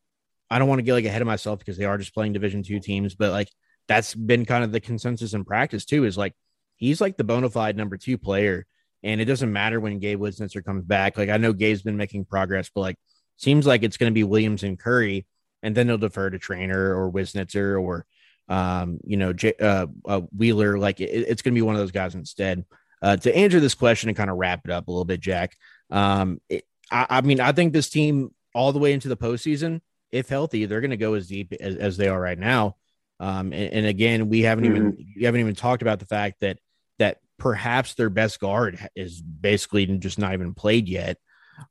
[0.50, 2.62] I don't want to get like ahead of myself because they are just playing Division
[2.62, 3.48] two teams, but like
[3.86, 6.04] that's been kind of the consensus in practice too.
[6.04, 6.34] Is like
[6.76, 8.66] he's like the bona fide number two player,
[9.02, 11.16] and it doesn't matter when Gabe Wiznitzer comes back.
[11.18, 12.96] Like I know Gabe's been making progress, but like
[13.38, 15.26] seems like it's going to be Williams and Curry,
[15.62, 18.06] and then they'll defer to Traynor or Wiznitzer or
[18.48, 20.78] um, you know, J- uh, uh, Wheeler.
[20.78, 22.64] Like it, it's going to be one of those guys instead.
[23.00, 25.56] Uh, to answer this question and kind of wrap it up a little bit, Jack.
[25.90, 29.80] Um, it, I, I, mean, I think this team all the way into the postseason,
[30.10, 32.76] if healthy, they're going to go as deep as, as, they are right now.
[33.20, 34.76] Um, and, and again, we haven't mm-hmm.
[34.76, 36.58] even we haven't even talked about the fact that
[36.98, 41.18] that perhaps their best guard is basically just not even played yet.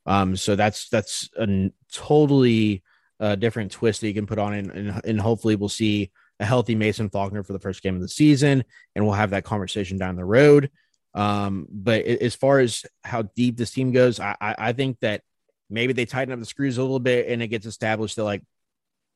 [0.05, 2.83] Um, so that's that's a totally
[3.19, 6.45] uh, different twist that you can put on, and, and, and hopefully we'll see a
[6.45, 8.63] healthy Mason Faulkner for the first game of the season,
[8.95, 10.69] and we'll have that conversation down the road.
[11.13, 15.21] Um, but as far as how deep this team goes, I, I think that
[15.67, 18.43] maybe they tighten up the screws a little bit and it gets established that like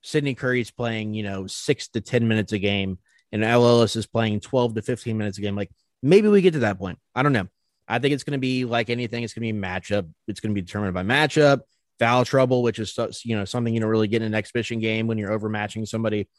[0.01, 2.97] Sydney Curry's playing, you know, six to 10 minutes a game
[3.32, 5.55] and Ellis is playing 12 to 15 minutes a game.
[5.55, 5.69] Like
[6.01, 6.97] maybe we get to that point.
[7.15, 7.47] I don't know.
[7.91, 9.23] I think it's going to be like anything.
[9.23, 10.09] It's going to be matchup.
[10.25, 11.61] It's going to be determined by matchup,
[11.99, 15.07] foul trouble, which is, you know, something you don't really get in an exhibition game
[15.07, 16.29] when you're overmatching somebody.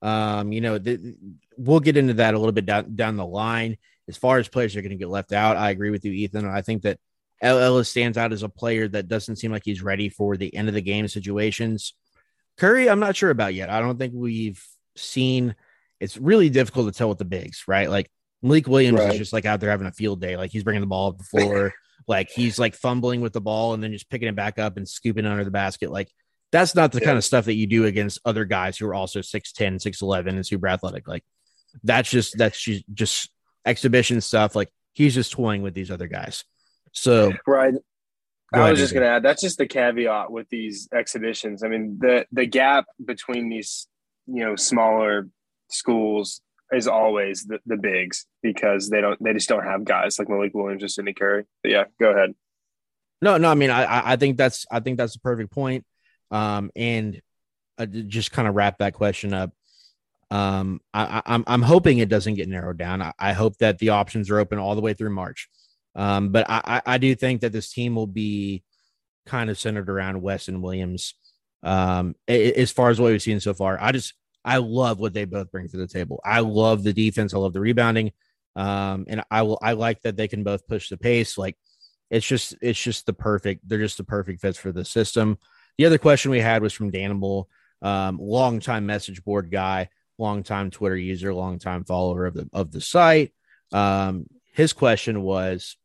[0.00, 1.00] Um, you know, th-
[1.58, 3.76] we'll get into that a little bit down, down the line.
[4.08, 6.48] As far as players are going to get left out, I agree with you, Ethan.
[6.48, 6.98] I think that
[7.42, 10.54] El Ellis stands out as a player that doesn't seem like he's ready for the
[10.54, 11.92] end of the game situations.
[12.56, 13.68] Curry, I'm not sure about yet.
[13.68, 14.64] I don't think we've
[14.96, 15.54] seen.
[16.00, 17.90] It's really difficult to tell with the bigs, right?
[17.90, 18.10] Like
[18.44, 19.12] Malik Williams right.
[19.12, 20.36] is just like out there having a field day.
[20.36, 21.72] Like he's bringing the ball up the floor,
[22.06, 24.86] like he's like fumbling with the ball and then just picking it back up and
[24.86, 25.90] scooping under the basket.
[25.90, 26.10] Like
[26.52, 27.06] that's not the yeah.
[27.06, 30.46] kind of stuff that you do against other guys who are also 6'10, 6'11 and
[30.46, 31.08] super athletic.
[31.08, 31.24] Like
[31.82, 33.30] that's just that's just, just
[33.64, 34.54] exhibition stuff.
[34.54, 36.44] Like he's just toying with these other guys.
[36.92, 37.74] So right.
[38.52, 41.64] I was just going to add that's just the caveat with these exhibitions.
[41.64, 43.88] I mean, the the gap between these
[44.26, 45.28] you know smaller
[45.70, 46.42] schools
[46.72, 50.54] is always the, the bigs because they don't they just don't have guys like Malik
[50.54, 51.44] Williams or Sydney Curry.
[51.62, 52.34] But yeah, go ahead.
[53.20, 55.84] No, no, I mean I I think that's I think that's a perfect point.
[56.30, 57.20] Um, and
[57.78, 59.52] uh, just kind of wrap that question up.
[60.30, 63.02] Um, I, I'm I'm hoping it doesn't get narrowed down.
[63.02, 65.48] I, I, hope that the options are open all the way through March.
[65.94, 68.64] Um, but I, I do think that this team will be
[69.26, 71.14] kind of centered around Weston Williams.
[71.62, 74.14] Um, as far as what we've seen so far, I just
[74.44, 76.20] I love what they both bring to the table.
[76.24, 77.32] I love the defense.
[77.32, 78.12] I love the rebounding.
[78.56, 81.36] Um, and I will I like that they can both push the pace.
[81.36, 81.56] Like
[82.10, 83.68] it's just it's just the perfect.
[83.68, 85.38] They're just the perfect fits for the system.
[85.78, 87.46] The other question we had was from Danimal,
[87.82, 89.88] um, longtime message board guy,
[90.18, 93.32] longtime Twitter user, longtime follower of the of the site.
[93.72, 95.76] Um, his question was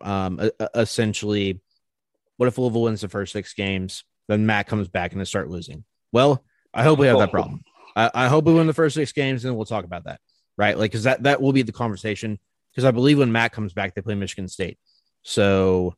[0.00, 1.60] um, essentially,
[2.36, 5.48] what if Louisville wins the first six games, then Mac comes back and they start
[5.48, 5.84] losing?
[6.10, 6.44] Well,
[6.74, 7.62] I hope we have that problem.
[7.94, 10.20] I, I hope we win the first six games, and we'll talk about that,
[10.56, 10.76] right?
[10.76, 12.38] Like, because that that will be the conversation.
[12.72, 14.78] Because I believe when Mac comes back, they play Michigan State.
[15.22, 15.94] So,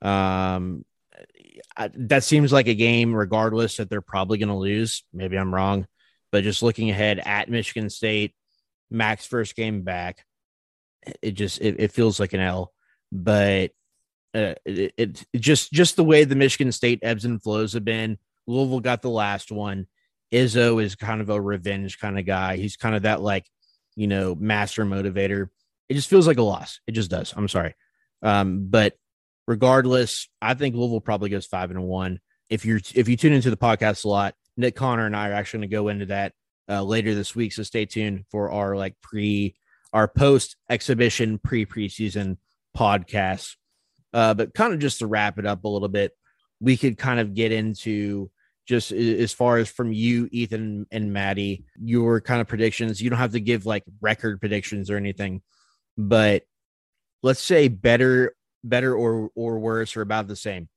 [0.00, 0.84] um,
[1.94, 5.04] that seems like a game, regardless, that they're probably going to lose.
[5.12, 5.86] Maybe I'm wrong,
[6.30, 8.34] but just looking ahead at Michigan State,
[8.90, 10.24] Mac's first game back,
[11.20, 12.72] it just it, it feels like an L.
[13.10, 13.72] But
[14.34, 18.18] uh, it, it just just the way the Michigan State ebbs and flows have been.
[18.46, 19.86] Louisville got the last one.
[20.32, 22.56] Izzo is kind of a revenge kind of guy.
[22.56, 23.46] He's kind of that like
[23.96, 25.48] you know master motivator.
[25.88, 26.80] It just feels like a loss.
[26.86, 27.34] It just does.
[27.36, 27.74] I'm sorry,
[28.22, 28.94] um, but
[29.46, 32.20] regardless, I think Louisville probably goes five and one.
[32.50, 35.34] If you're if you tune into the podcast a lot, Nick Connor and I are
[35.34, 36.32] actually going to go into that
[36.68, 37.52] uh, later this week.
[37.52, 39.54] So stay tuned for our like pre
[39.92, 42.38] our post exhibition pre preseason
[42.76, 43.56] podcast.
[44.12, 46.12] Uh, but kind of just to wrap it up a little bit,
[46.60, 48.30] we could kind of get into
[48.66, 53.00] just as far as from you, Ethan and Maddie, your kind of predictions.
[53.00, 55.42] You don't have to give like record predictions or anything,
[55.96, 56.44] but
[57.22, 58.34] let's say better
[58.64, 60.68] better or or worse or about the same?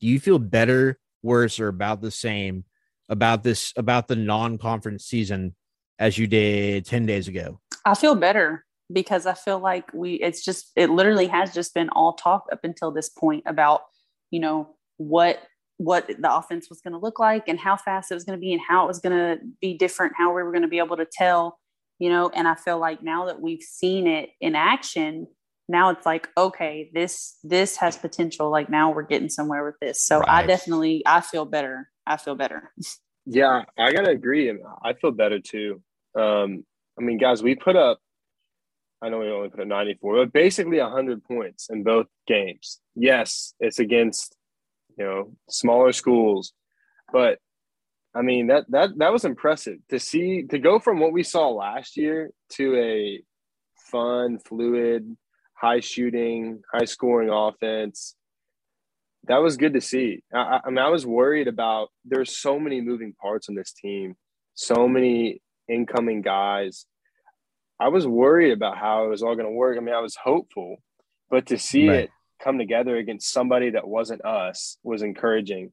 [0.00, 2.64] Do you feel better, worse, or about the same
[3.08, 5.54] about this about the non-conference season
[5.98, 7.60] as you did 10 days ago?
[7.84, 11.88] I feel better because I feel like we it's just it literally has just been
[11.90, 13.82] all talk up until this point about
[14.30, 15.40] you know what
[15.82, 18.40] what the offense was going to look like and how fast it was going to
[18.40, 20.78] be and how it was going to be different how we were going to be
[20.78, 21.58] able to tell
[21.98, 25.26] you know and I feel like now that we've seen it in action
[25.68, 30.02] now it's like okay this this has potential like now we're getting somewhere with this
[30.04, 30.44] so right.
[30.44, 32.72] I definitely I feel better I feel better
[33.26, 34.52] yeah I got to agree
[34.84, 35.82] I feel better too
[36.16, 36.64] um
[36.98, 37.98] I mean guys we put up
[39.02, 42.78] I know we only put a 94, but basically 100 points in both games.
[42.94, 44.36] Yes, it's against
[44.98, 46.52] you know smaller schools,
[47.12, 47.38] but
[48.14, 51.48] I mean that that that was impressive to see to go from what we saw
[51.48, 53.22] last year to a
[53.90, 55.16] fun, fluid,
[55.54, 58.14] high shooting, high scoring offense.
[59.28, 60.22] That was good to see.
[60.34, 64.16] I, I mean, I was worried about there's so many moving parts on this team,
[64.54, 66.86] so many incoming guys
[67.82, 69.76] I was worried about how it was all going to work.
[69.76, 70.76] I mean, I was hopeful,
[71.28, 71.98] but to see right.
[72.04, 72.10] it
[72.42, 75.72] come together against somebody that wasn't us was encouraging.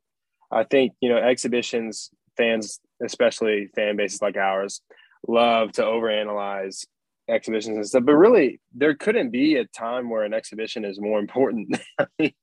[0.52, 4.82] I think, you know, exhibitions, fans, especially fan bases like ours,
[5.28, 6.86] love to overanalyze
[7.28, 8.04] exhibitions and stuff.
[8.06, 11.80] But really, there couldn't be a time where an exhibition is more important.
[12.00, 12.34] I mean,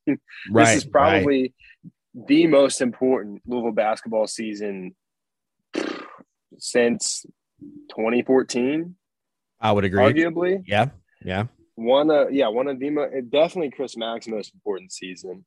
[0.51, 1.55] right, this is probably
[1.85, 2.27] right.
[2.29, 4.95] the most important Louisville basketball season
[6.59, 7.27] since
[7.91, 8.97] 2014
[9.61, 10.03] I would agree.
[10.03, 10.91] Arguably, yeah,
[11.25, 11.45] yeah.
[11.77, 15.45] One, uh, yeah, one of the most definitely Chris Mack's most important season.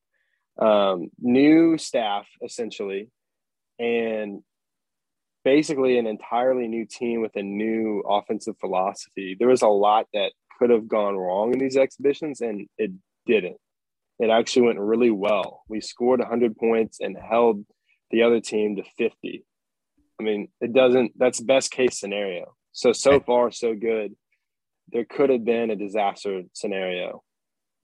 [0.60, 3.10] Um, new staff essentially,
[3.78, 4.42] and
[5.44, 9.36] basically an entirely new team with a new offensive philosophy.
[9.38, 12.92] There was a lot that could have gone wrong in these exhibitions, and it
[13.26, 13.58] didn't.
[14.20, 15.64] It actually went really well.
[15.70, 17.66] We scored 100 points and held
[18.12, 19.46] the other team to 50.
[20.20, 22.56] I mean, it doesn't, that's best case scenario.
[22.72, 24.16] So so far so good.
[24.92, 27.24] There could have been a disaster scenario,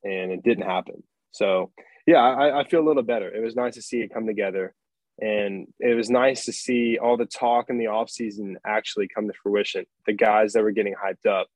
[0.04, 1.04] and it didn't happen.
[1.32, 1.72] So
[2.08, 3.34] yeah, I, I feel a little better.
[3.34, 4.74] It was nice to see it come together,
[5.20, 9.28] and it was nice to see all the talk in the off season actually come
[9.28, 9.86] to fruition.
[10.06, 11.48] The guys that were getting hyped up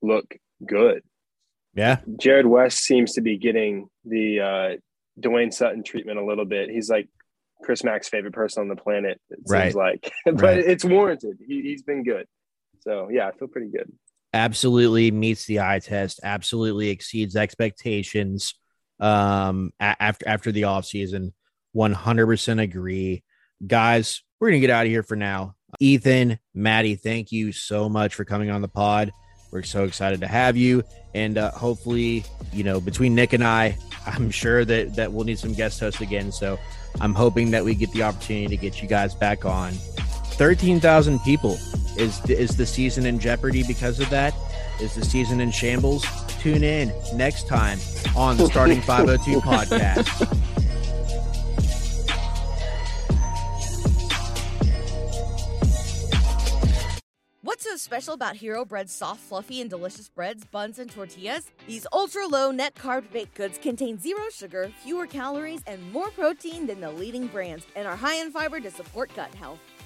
[0.00, 0.34] look
[0.66, 1.02] good.
[1.74, 4.76] Yeah, Jarrod West seems to be getting the uh,
[5.20, 6.70] Dwayne Sutton treatment a little bit.
[6.70, 7.08] He's like
[7.62, 9.20] Chris Mack's favorite person on the planet.
[9.30, 9.64] It right.
[9.64, 10.58] seems like, but right.
[10.58, 11.38] it's warranted.
[11.46, 12.26] He, he's been good.
[12.80, 13.90] So yeah, I feel pretty good.
[14.34, 16.20] Absolutely meets the eye test.
[16.22, 18.54] Absolutely exceeds expectations.
[19.00, 21.34] Um, a- after after the off season,
[21.72, 23.24] one hundred percent agree,
[23.66, 24.22] guys.
[24.40, 25.54] We're gonna get out of here for now.
[25.80, 29.12] Ethan, Maddie, thank you so much for coming on the pod.
[29.50, 30.82] We're so excited to have you,
[31.14, 33.76] and uh, hopefully, you know, between Nick and I,
[34.06, 36.32] I'm sure that that we'll need some guest hosts again.
[36.32, 36.58] So
[37.00, 39.74] I'm hoping that we get the opportunity to get you guys back on.
[40.36, 41.58] Thirteen thousand people
[41.96, 44.34] is is the season in jeopardy because of that?
[44.80, 46.04] Is the season in shambles?
[46.40, 47.78] Tune in next time
[48.16, 50.38] on the Starting 502 podcast.
[57.44, 61.50] What's so special about Hero Bread's soft, fluffy, and delicious breads, buns, and tortillas?
[61.66, 66.66] These ultra low net carb baked goods contain zero sugar, fewer calories, and more protein
[66.66, 69.58] than the leading brands, and are high in fiber to support gut health.